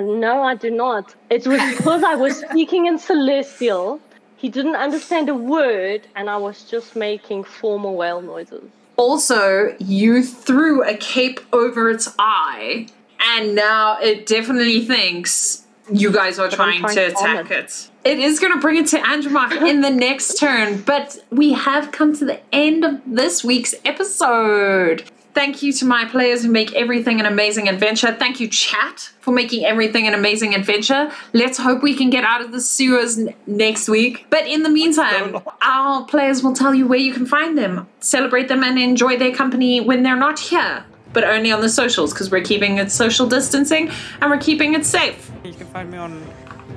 No, 0.00 0.42
I 0.42 0.54
do 0.56 0.70
not. 0.70 1.14
It 1.30 1.46
was 1.46 1.60
because 1.76 2.02
I 2.02 2.16
was 2.16 2.36
speaking 2.40 2.86
in 2.86 2.98
celestial. 2.98 4.00
He 4.36 4.48
didn't 4.48 4.74
understand 4.76 5.28
a 5.28 5.34
word, 5.34 6.00
and 6.16 6.28
I 6.28 6.36
was 6.36 6.64
just 6.64 6.96
making 6.96 7.44
formal 7.44 7.94
whale 7.96 8.20
noises. 8.20 8.64
Also, 8.96 9.74
you 9.78 10.22
threw 10.22 10.82
a 10.82 10.94
cape 10.96 11.40
over 11.52 11.88
its 11.90 12.08
eye, 12.18 12.88
and 13.20 13.54
now 13.54 13.98
it 13.98 14.26
definitely 14.26 14.84
thinks 14.84 15.64
you 15.92 16.10
guys 16.12 16.38
are 16.38 16.48
trying, 16.48 16.80
trying 16.80 16.94
to 16.94 17.06
attack 17.06 17.50
it. 17.50 17.90
It 18.04 18.18
is 18.18 18.38
going 18.38 18.52
to 18.52 18.60
bring 18.60 18.76
it 18.76 18.86
to 18.88 18.98
Andromach 18.98 19.52
in 19.68 19.80
the 19.80 19.90
next 19.90 20.38
turn, 20.38 20.82
but 20.82 21.16
we 21.30 21.52
have 21.52 21.92
come 21.92 22.14
to 22.16 22.24
the 22.24 22.40
end 22.54 22.84
of 22.84 23.00
this 23.06 23.42
week's 23.44 23.74
episode. 23.84 25.04
Thank 25.34 25.64
you 25.64 25.72
to 25.74 25.84
my 25.84 26.04
players 26.04 26.44
who 26.44 26.50
make 26.50 26.72
everything 26.74 27.18
an 27.18 27.26
amazing 27.26 27.68
adventure. 27.68 28.14
Thank 28.14 28.38
you, 28.38 28.46
chat, 28.46 29.10
for 29.20 29.32
making 29.34 29.64
everything 29.64 30.06
an 30.06 30.14
amazing 30.14 30.54
adventure. 30.54 31.10
Let's 31.32 31.58
hope 31.58 31.82
we 31.82 31.96
can 31.96 32.08
get 32.08 32.22
out 32.22 32.40
of 32.40 32.52
the 32.52 32.60
sewers 32.60 33.18
n- 33.18 33.34
next 33.44 33.88
week. 33.88 34.26
But 34.30 34.46
in 34.46 34.62
the 34.62 34.68
meantime, 34.68 35.42
our 35.60 36.04
players 36.04 36.44
will 36.44 36.52
tell 36.52 36.72
you 36.72 36.86
where 36.86 37.00
you 37.00 37.12
can 37.12 37.26
find 37.26 37.58
them, 37.58 37.88
celebrate 37.98 38.46
them, 38.46 38.62
and 38.62 38.78
enjoy 38.78 39.16
their 39.16 39.34
company 39.34 39.80
when 39.80 40.04
they're 40.04 40.14
not 40.14 40.38
here, 40.38 40.84
but 41.14 41.24
only 41.24 41.50
on 41.50 41.60
the 41.62 41.68
socials 41.68 42.12
because 42.12 42.30
we're 42.30 42.42
keeping 42.42 42.78
it 42.78 42.90
social 42.90 43.26
distancing 43.26 43.90
and 44.20 44.30
we're 44.30 44.38
keeping 44.38 44.74
it 44.74 44.84
safe. 44.84 45.30
You 45.44 45.54
can 45.54 45.66
find 45.68 45.90
me 45.90 45.96
on 45.96 46.22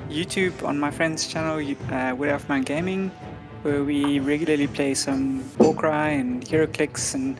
YouTube 0.08 0.66
on 0.66 0.78
my 0.78 0.90
friend's 0.90 1.26
channel, 1.26 1.58
uh, 1.58 2.14
Wood 2.14 2.30
Elfman 2.30 2.64
Gaming, 2.64 3.10
where 3.62 3.84
we 3.84 4.20
regularly 4.20 4.68
play 4.68 4.94
some 4.94 5.44
Warcry 5.58 6.14
and 6.14 6.44
HeroClix 6.46 7.14
and 7.14 7.38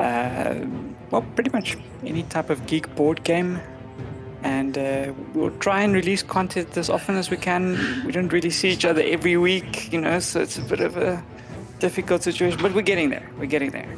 uh, 0.00 0.66
well, 1.10 1.22
pretty 1.34 1.50
much 1.50 1.76
any 2.04 2.24
type 2.24 2.50
of 2.50 2.66
geek 2.66 2.92
board 2.96 3.22
game. 3.22 3.60
And 4.42 4.76
uh, 4.76 5.12
we'll 5.32 5.56
try 5.58 5.82
and 5.82 5.94
release 5.94 6.22
content 6.22 6.76
as 6.76 6.90
often 6.90 7.16
as 7.16 7.30
we 7.30 7.38
can. 7.38 7.78
We 8.04 8.12
don't 8.12 8.30
really 8.30 8.50
see 8.50 8.70
each 8.70 8.84
other 8.84 9.02
every 9.02 9.36
week, 9.38 9.90
you 9.92 10.00
know, 10.00 10.18
so 10.18 10.40
it's 10.40 10.58
a 10.58 10.62
bit 10.62 10.80
of 10.80 10.96
a 10.96 11.24
difficult 11.78 12.22
situation, 12.22 12.60
but 12.60 12.74
we're 12.74 12.82
getting 12.82 13.08
there. 13.08 13.30
We're 13.38 13.46
getting 13.46 13.70
there. 13.70 13.88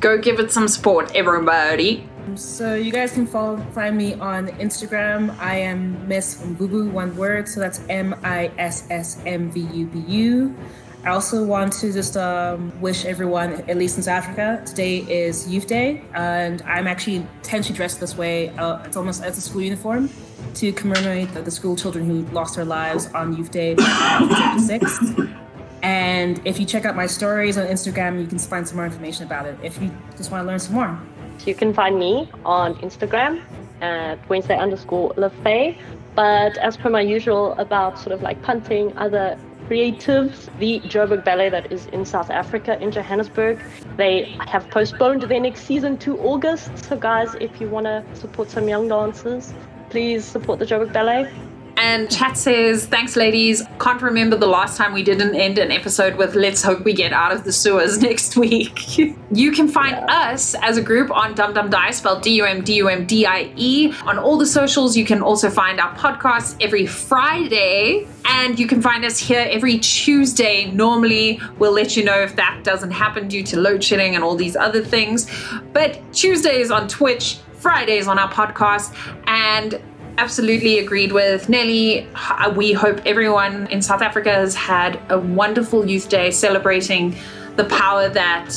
Go 0.00 0.18
give 0.18 0.38
it 0.40 0.52
some 0.52 0.68
support, 0.68 1.14
everybody. 1.14 2.08
So 2.34 2.74
you 2.74 2.92
guys 2.92 3.12
can 3.12 3.26
follow 3.26 3.56
find 3.72 3.96
me 3.96 4.14
on 4.14 4.48
Instagram. 4.48 5.36
I 5.38 5.56
am 5.56 6.06
Miss 6.08 6.42
Mvubu, 6.42 6.90
one 6.90 7.16
word. 7.16 7.48
So 7.48 7.60
that's 7.60 7.80
M 7.88 8.14
I 8.22 8.50
S 8.58 8.86
S 8.90 9.18
M 9.24 9.50
V 9.50 9.60
U 9.60 9.86
B 9.86 9.98
U. 10.00 10.56
I 11.04 11.10
also 11.10 11.44
want 11.44 11.72
to 11.74 11.92
just 11.92 12.16
um, 12.16 12.72
wish 12.80 13.04
everyone, 13.04 13.52
at 13.70 13.76
least 13.76 13.96
in 13.96 14.02
South 14.02 14.24
Africa, 14.24 14.60
today 14.66 14.98
is 14.98 15.48
Youth 15.48 15.68
Day, 15.68 16.02
and 16.14 16.62
I'm 16.62 16.88
actually 16.88 17.16
intentionally 17.16 17.76
dressed 17.76 18.00
this 18.00 18.16
way. 18.16 18.48
Uh, 18.48 18.82
it's 18.82 18.96
almost 18.96 19.22
as 19.22 19.38
a 19.38 19.40
school 19.40 19.62
uniform 19.62 20.10
to 20.54 20.72
commemorate 20.72 21.32
the, 21.32 21.42
the 21.42 21.50
school 21.52 21.76
children 21.76 22.06
who 22.06 22.22
lost 22.34 22.56
their 22.56 22.64
lives 22.64 23.06
on 23.14 23.36
Youth 23.36 23.52
Day, 23.52 23.76
October 23.78 24.60
6th. 24.60 25.45
And 25.86 26.44
if 26.44 26.58
you 26.58 26.66
check 26.66 26.84
out 26.84 26.96
my 26.96 27.06
stories 27.06 27.56
on 27.56 27.68
Instagram, 27.68 28.20
you 28.20 28.26
can 28.26 28.40
find 28.40 28.66
some 28.66 28.74
more 28.78 28.86
information 28.86 29.24
about 29.24 29.46
it. 29.46 29.56
If 29.62 29.80
you 29.80 29.88
just 30.16 30.32
want 30.32 30.42
to 30.42 30.46
learn 30.48 30.58
some 30.58 30.74
more. 30.74 30.98
You 31.44 31.54
can 31.54 31.72
find 31.72 31.96
me 31.96 32.28
on 32.44 32.74
Instagram 32.86 33.40
at 33.80 34.18
Wednesday 34.28 34.58
underscore 34.58 35.14
LaFay. 35.14 35.78
But 36.16 36.58
as 36.58 36.76
per 36.76 36.90
my 36.90 37.02
usual 37.02 37.52
about 37.52 38.00
sort 38.00 38.10
of 38.10 38.20
like 38.20 38.42
punting 38.42 38.98
other 38.98 39.38
creatives, 39.68 40.48
the 40.58 40.80
Joburg 40.80 41.24
Ballet 41.24 41.50
that 41.50 41.70
is 41.70 41.86
in 41.86 42.04
South 42.04 42.30
Africa, 42.30 42.82
in 42.82 42.90
Johannesburg, 42.90 43.62
they 43.96 44.36
have 44.44 44.68
postponed 44.70 45.22
their 45.22 45.40
next 45.40 45.66
season 45.66 45.98
to 45.98 46.18
August. 46.18 46.76
So 46.86 46.96
guys, 46.96 47.36
if 47.40 47.60
you 47.60 47.68
want 47.68 47.86
to 47.86 48.04
support 48.14 48.50
some 48.50 48.68
young 48.68 48.88
dancers, 48.88 49.54
please 49.90 50.24
support 50.24 50.58
the 50.58 50.66
Joburg 50.66 50.92
Ballet. 50.92 51.30
And 51.78 52.10
chat 52.10 52.38
says, 52.38 52.86
thanks, 52.86 53.16
ladies. 53.16 53.62
Can't 53.78 54.00
remember 54.00 54.36
the 54.36 54.46
last 54.46 54.78
time 54.78 54.94
we 54.94 55.02
didn't 55.02 55.34
end 55.34 55.58
an 55.58 55.70
episode 55.70 56.16
with 56.16 56.34
let's 56.34 56.62
hope 56.62 56.84
we 56.84 56.94
get 56.94 57.12
out 57.12 57.32
of 57.32 57.44
the 57.44 57.52
sewers 57.52 57.98
next 58.02 58.36
week. 58.36 58.98
you 59.30 59.52
can 59.52 59.68
find 59.68 59.96
us 60.08 60.54
as 60.62 60.78
a 60.78 60.82
group 60.82 61.10
on 61.10 61.34
Dum 61.34 61.52
Dum 61.52 61.68
Die, 61.68 61.90
spelled 61.90 62.22
D 62.22 62.36
U 62.36 62.46
M 62.46 62.62
D 62.62 62.76
U 62.76 62.88
M 62.88 63.06
D 63.06 63.26
I 63.26 63.52
E, 63.56 63.92
on 64.04 64.18
all 64.18 64.38
the 64.38 64.46
socials. 64.46 64.96
You 64.96 65.04
can 65.04 65.20
also 65.20 65.50
find 65.50 65.78
our 65.78 65.94
podcast 65.96 66.56
every 66.62 66.86
Friday. 66.86 68.06
And 68.28 68.58
you 68.58 68.66
can 68.66 68.82
find 68.82 69.04
us 69.04 69.18
here 69.18 69.46
every 69.50 69.78
Tuesday. 69.78 70.70
Normally, 70.70 71.40
we'll 71.58 71.72
let 71.72 71.96
you 71.96 72.04
know 72.04 72.18
if 72.20 72.34
that 72.36 72.62
doesn't 72.64 72.90
happen 72.90 73.28
due 73.28 73.44
to 73.44 73.60
load 73.60 73.84
shedding 73.84 74.14
and 74.14 74.24
all 74.24 74.34
these 74.34 74.56
other 74.56 74.82
things. 74.82 75.30
But 75.72 76.00
Tuesdays 76.12 76.70
on 76.70 76.88
Twitch, 76.88 77.38
Fridays 77.54 78.08
on 78.08 78.18
our 78.18 78.30
podcast, 78.30 78.96
and 79.26 79.80
absolutely 80.18 80.78
agreed 80.78 81.12
with 81.12 81.48
Nelly. 81.48 82.08
We 82.54 82.72
hope 82.72 83.00
everyone 83.04 83.66
in 83.68 83.82
South 83.82 84.02
Africa 84.02 84.32
has 84.32 84.54
had 84.54 85.00
a 85.10 85.18
wonderful 85.18 85.86
Youth 85.86 86.08
Day 86.08 86.30
celebrating 86.30 87.16
the 87.56 87.64
power 87.64 88.08
that 88.08 88.54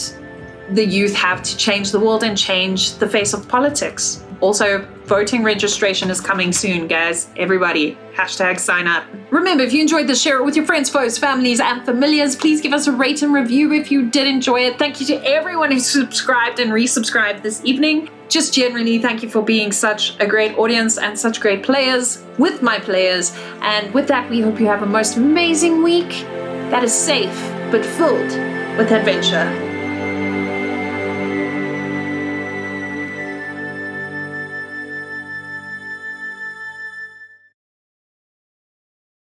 the 0.72 0.86
youth 0.86 1.16
have 1.16 1.42
to 1.44 1.58
change 1.58 1.92
the 1.92 2.00
world 2.00 2.24
and 2.24 2.38
change 2.38 2.94
the 2.96 3.10
face 3.10 3.34
of 3.34 3.48
politics. 3.48 4.24
Also, 4.42 4.88
voting 5.04 5.44
registration 5.44 6.10
is 6.10 6.22
coming 6.22 6.52
soon, 6.52 6.88
guys. 6.88 7.30
Everybody, 7.36 7.98
hashtag 8.14 8.60
sign 8.60 8.88
up. 8.88 9.04
Remember, 9.32 9.64
if 9.64 9.74
you 9.74 9.82
enjoyed 9.82 10.08
this, 10.08 10.22
share 10.22 10.40
it 10.40 10.46
with 10.46 10.56
your 10.56 10.66
friends, 10.66 10.90
foes, 10.90 11.18
families, 11.18 11.60
and 11.60 11.84
familiars. 11.84 12.36
Please 12.36 12.62
give 12.62 12.74
us 12.74 12.88
a 12.88 12.92
rate 12.92 13.22
and 13.22 13.34
review 13.34 13.74
if 13.74 13.92
you 13.92 14.10
did 14.10 14.28
enjoy 14.28 14.62
it. 14.62 14.80
Thank 14.80 15.00
you 15.00 15.06
to 15.08 15.16
everyone 15.26 15.72
who 15.72 15.80
subscribed 15.80 16.60
and 16.60 16.72
resubscribed 16.72 17.44
this 17.44 17.64
evening. 17.66 18.10
Just 18.30 18.54
generally, 18.54 19.00
thank 19.00 19.24
you 19.24 19.30
for 19.30 19.42
being 19.42 19.72
such 19.72 20.18
a 20.20 20.28
great 20.28 20.58
audience 20.58 20.98
and 20.98 21.18
such 21.18 21.42
great 21.42 21.64
players 21.64 22.24
with 22.38 22.62
my 22.62 22.80
players. 22.80 23.36
And 23.62 23.94
with 23.94 24.08
that, 24.08 24.30
we 24.30 24.42
hope 24.42 24.60
you 24.60 24.68
have 24.68 24.84
a 24.84 24.86
most 24.86 25.18
amazing 25.18 25.84
week 25.84 26.10
that 26.70 26.84
is 26.84 26.94
safe 26.94 27.36
but 27.72 27.84
filled 27.84 28.32
with 28.78 28.92
adventure. 28.92 29.69